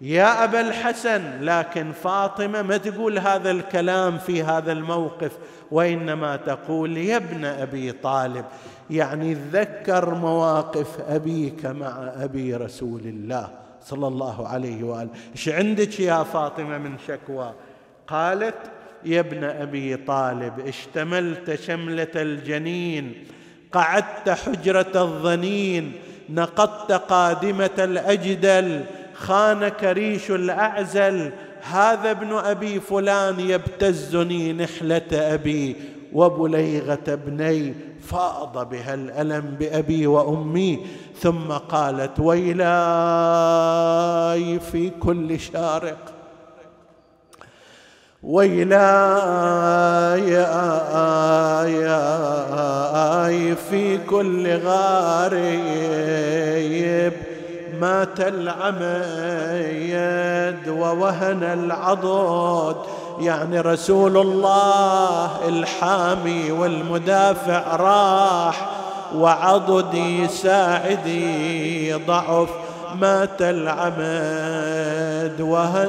يا 0.00 0.44
أبا 0.44 0.60
الحسن 0.60 1.40
لكن 1.40 1.92
فاطمة 1.92 2.62
ما 2.62 2.76
تقول 2.76 3.18
هذا 3.18 3.50
الكلام 3.50 4.18
في 4.18 4.42
هذا 4.42 4.72
الموقف 4.72 5.32
وإنما 5.70 6.36
تقول 6.36 6.96
يا 6.96 7.16
ابن 7.16 7.44
أبي 7.44 7.92
طالب. 7.92 8.44
يعني 8.90 9.34
تذكر 9.34 10.14
مواقف 10.14 11.00
أبيك 11.08 11.66
مع 11.66 12.12
أبي 12.16 12.54
رسول 12.54 13.00
الله 13.00 13.48
صلى 13.84 14.06
الله 14.06 14.48
عليه 14.48 14.84
وآله. 14.84 15.08
إيش 15.32 15.48
عندك 15.48 16.00
يا 16.00 16.22
فاطمة 16.22 16.78
من 16.78 16.96
شكوى؟ 17.08 17.54
قالت 18.06 18.54
يا 19.04 19.20
ابن 19.20 19.44
أبي 19.44 19.96
طالب 19.96 20.60
اشتملت 20.66 21.60
شملة 21.60 22.08
الجنين 22.16 23.24
قعدت 23.72 24.30
حجرة 24.30 24.92
الظنين 24.94 25.92
نقضت 26.30 26.92
قادمة 26.92 27.70
الأجدل 27.78 28.84
خانك 29.14 29.84
ريش 29.84 30.30
الأعزل 30.30 31.32
هذا 31.62 32.10
ابن 32.10 32.32
أبي 32.32 32.80
فلان 32.80 33.40
يبتزني 33.40 34.52
نحلة 34.52 35.02
أبي. 35.12 35.76
وبليغة 36.16 37.06
ابني 37.08 37.74
فاض 38.00 38.68
بها 38.70 38.94
الألم 38.94 39.56
بأبي 39.60 40.06
وأمي. 40.06 40.86
ثم 41.20 41.52
قالت 41.52 42.20
ويلاي 42.20 42.66
في 44.58 44.90
كل 44.90 45.40
شارق. 45.40 45.98
ويلاي 48.22 48.76
في 53.70 53.98
كل 53.98 54.58
غارب. 54.58 55.66
مات 57.80 58.20
العميد 58.20 59.48
ووهن 60.68 61.42
العضد. 61.42 62.76
يعني 63.20 63.60
رسول 63.60 64.16
الله 64.16 65.48
الحامي 65.48 66.50
والمدافع 66.50 67.76
راح 67.76 68.68
وعضدي 69.14 70.28
ساعدي 70.28 71.94
ضعف 71.94 72.48
مات 72.94 73.42
العمد 73.42 75.40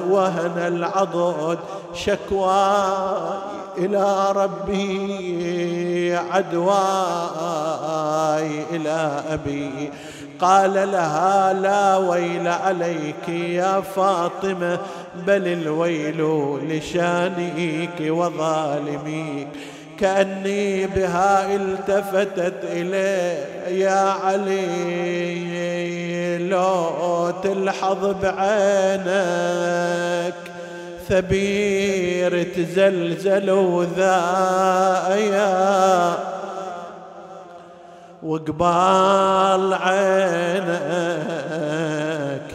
وهن 0.09 0.57
العضد. 0.57 1.59
شكواي 1.93 3.38
إلى 3.78 4.32
ربي 4.32 6.17
عدواي 6.32 6.67
إلى 8.71 9.23
أبي. 9.30 9.91
قال 10.41 10.73
لها 10.73 11.53
لا 11.53 11.97
ويل 11.97 12.47
عليك 12.47 13.29
يا 13.29 13.81
فاطمة 13.81 14.79
بل 15.27 15.47
الويل 15.47 16.21
لشانئك 16.69 18.01
وظالميك 18.01 19.47
كأني 19.99 20.88
بها 20.88 21.55
التفتت 21.55 22.53
إليه 22.63 23.45
يا 23.67 23.99
علي 24.23 24.77
لو 26.38 27.31
تلحظ 27.43 28.15
بعينك. 28.21 29.67
ثبير 31.09 32.43
تزلزل 32.43 33.51
وذايا. 33.51 35.38
وقبال 38.24 39.74
عينك 39.74 41.38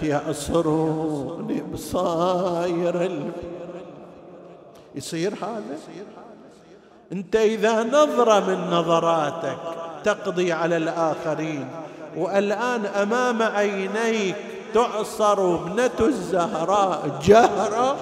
يعصروني 0.03 1.63
بصاير 1.73 3.23
يصير 4.95 5.35
هذا؟ 5.35 5.79
أنت 7.13 7.37
إذا 7.37 7.83
نظره 7.83 8.41
من 8.41 8.71
نظراتك 8.71 9.59
تقضي 10.05 10.53
على 10.53 10.77
الآخرين 10.77 11.69
والآن 12.17 12.87
أمام 12.87 13.43
عينيك 13.43 14.37
تعصر 14.75 15.55
ابنة 15.55 15.91
الزهراء 16.01 17.21
جهرة. 17.23 17.97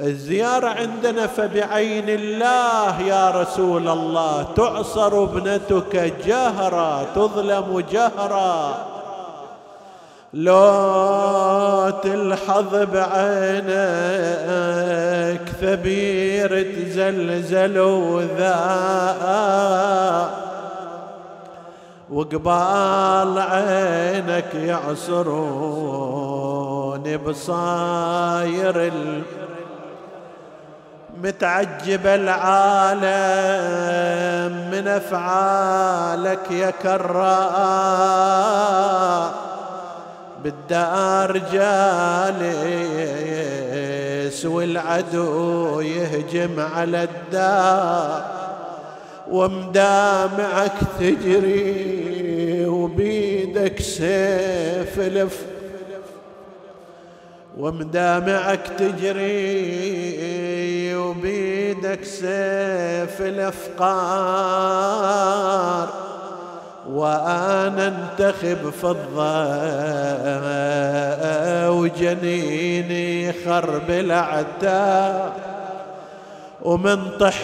الزيارة 0.00 0.68
عندنا 0.68 1.26
فبعين 1.26 2.08
الله 2.08 3.00
يا 3.00 3.30
رسول 3.30 3.88
الله. 3.88 4.46
تعصر 4.56 5.22
ابنتك 5.22 6.12
جهرا 6.26 7.06
تظلم 7.14 7.84
جهرا. 7.92 8.74
لو 10.34 11.90
تلحظ 12.02 12.74
بعينك 12.74 13.72
ثبير 15.60 16.62
تزلزل 16.62 17.78
وذا 17.78 18.60
وقبال 22.12 23.38
عينك 23.38 24.54
يعصرون 24.54 25.42
بصاير 27.16 28.92
متعجب 31.22 32.06
العالم 32.06 33.02
من 34.70 34.88
أفعالك 34.88 36.50
يا 36.50 36.70
كرار 36.70 38.12
بالدار 40.44 41.38
جالس 42.72 44.44
والعدو 44.46 45.80
يهجم 45.80 46.60
على 46.60 47.04
الدار 47.04 48.22
ومدامعك 49.30 50.72
تجري 51.00 52.66
وبيدك 52.66 53.80
سيف 53.80 54.98
لف 54.98 55.44
ومدامعك 57.58 58.68
تجري 58.78 60.12
وبيدك 60.96 62.04
سيف 62.04 63.20
الأفقار. 63.20 64.52
وأنا 66.90 67.88
انتخب 67.88 68.70
فضة 68.70 69.48
وجنيني 71.70 73.32
خرب 73.32 73.90
العتاب 73.90 75.32
ومن 76.62 77.10
طحيت 77.20 77.42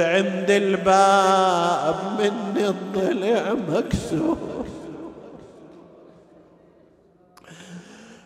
عند 0.00 0.50
الباب 0.50 1.94
مني 2.18 2.68
الضلع 2.68 3.54
مكسور. 3.68 4.51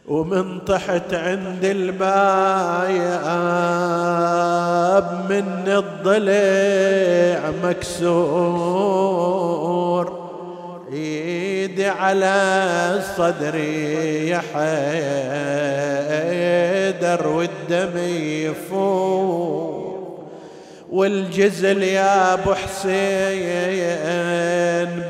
ومن 0.08 0.60
طحت 0.60 1.14
عند 1.14 1.64
الباياب 1.64 1.96
من 5.30 5.62
الضلع 5.66 7.50
مكسور. 7.64 9.06
إيدي 10.92 11.86
على 11.86 13.00
صدري 13.16 14.28
يا 14.28 14.42
حيدر 16.94 17.28
والدم 17.28 17.98
يفور. 18.46 19.86
والجزل 20.90 21.82
يا 21.82 22.34
أبو 22.34 22.54
حسين 22.54 23.86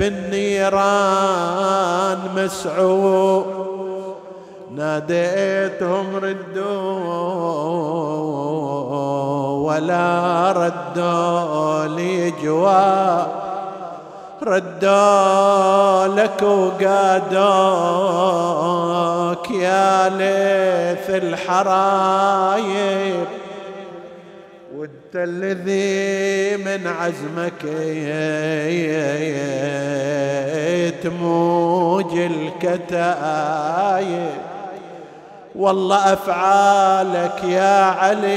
بالنيران 0.01 1.38
مسعور. 2.36 3.76
ناديتهم 4.77 6.16
ردوا 6.16 6.66
ولا 9.72 10.53
ردوا 10.53 11.87
لي 11.87 12.31
جواب 12.31 13.27
ردوا 14.43 16.07
لك 16.07 16.43
وقادوك 16.43 17.11
يا 19.51 20.09
ليث 20.09 21.11
الحرايب. 21.11 23.27
وانت 24.77 25.14
الذي 25.14 26.57
من 26.57 26.87
عزمك 26.87 27.64
تموج 31.03 32.18
الكتايب. 32.64 34.31
والله 35.57 36.12
أفعالك 36.12 37.44
يا 37.44 37.84
علي 37.84 38.36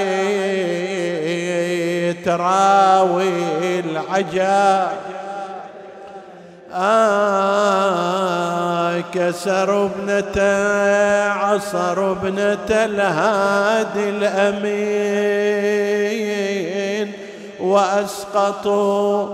تراوي 2.26 3.80
العجاب 3.80 4.92
آه 6.74 8.20
كسر 9.14 9.86
ابنة 9.86 10.42
عصر 11.32 12.12
ابنة 12.12 12.70
الهادي 12.72 14.10
الأمين 14.10 15.20
وأسقطوا 17.60 19.30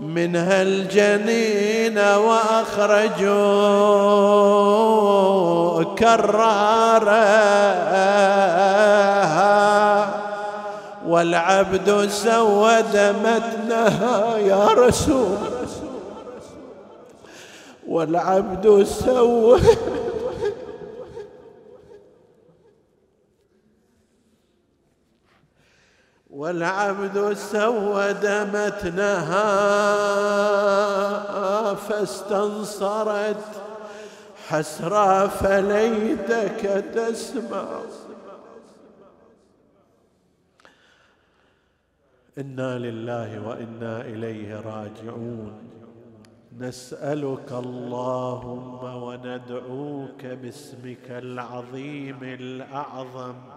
منها 0.00 0.62
الجنين 0.62 1.98
وأخرجوا 1.98 3.04
كرارها. 5.94 7.36
والعبد 11.06 12.08
سود 12.08 13.14
متنها 13.24 14.36
يا 14.36 14.66
رسول. 14.66 15.36
والعبد 17.88 18.82
سود 18.82 19.62
والعبد 26.36 27.32
سود 27.32 28.26
متنها 28.26 29.44
فاستنصرت 31.74 33.44
حسرى 34.48 35.28
فليتك 35.28 36.84
تسمع. 36.94 37.80
إنا 42.38 42.78
لله 42.78 43.48
وإنا 43.48 44.00
إليه 44.00 44.60
راجعون. 44.60 45.52
نسألك 46.58 47.52
اللهم 47.52 49.02
وندعوك 49.02 50.26
باسمك 50.26 51.10
العظيم 51.10 52.22
الأعظم. 52.22 53.55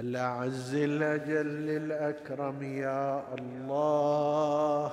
الأعز 0.00 0.74
الأجل 0.74 1.70
الأكرم 1.70 2.62
يا 2.62 3.22
الله. 3.38 4.90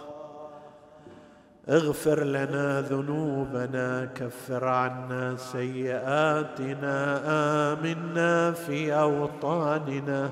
اغفر 1.69 2.23
لنا 2.23 2.81
ذنوبنا 2.81 4.05
كفر 4.05 4.67
عنا 4.67 5.35
سيئاتنا 5.37 7.21
آمنا 7.73 8.51
في 8.51 8.93
أوطاننا. 8.93 10.29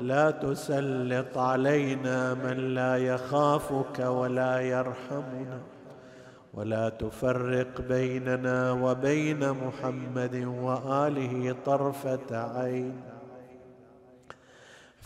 لا 0.00 0.30
تسلط 0.30 1.38
علينا 1.38 2.34
من 2.34 2.56
لا 2.74 2.96
يخافك 2.96 3.98
ولا 3.98 4.60
يرحمنا. 4.60 5.58
ولا 6.54 6.88
تفرق 6.88 7.80
بيننا 7.88 8.72
وبين 8.72 9.50
محمد 9.50 10.34
وآله 10.62 11.56
طرفة 11.64 12.58
عين. 12.58 13.09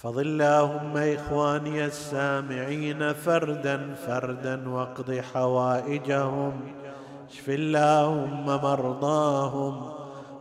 احفظ 0.04 0.18
اللهم 0.18 0.96
إخواني 0.96 1.84
السامعين 1.84 3.12
فردا 3.12 3.94
فردا 3.94 4.68
واقض 4.68 5.10
حوائجهم. 5.32 6.52
اشف 7.30 7.50
اللهم 7.50 8.46
مرضاهم 8.46 9.92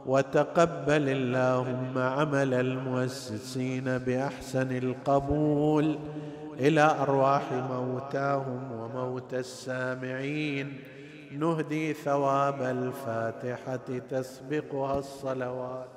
وتقبل 0.05 1.09
اللهم 1.09 1.97
عمل 1.97 2.53
المؤسسين 2.53 3.97
بأحسن 3.97 4.78
القبول 4.78 5.97
إلى 6.59 6.95
أرواح 6.99 7.43
موتاهم 7.51 8.72
وموتى 8.72 9.39
السامعين. 9.39 10.80
نهدي 11.39 11.93
ثواب 11.93 12.61
الفاتحة 12.61 13.99
تسبقها 14.11 14.99
الصلوات. 14.99 15.93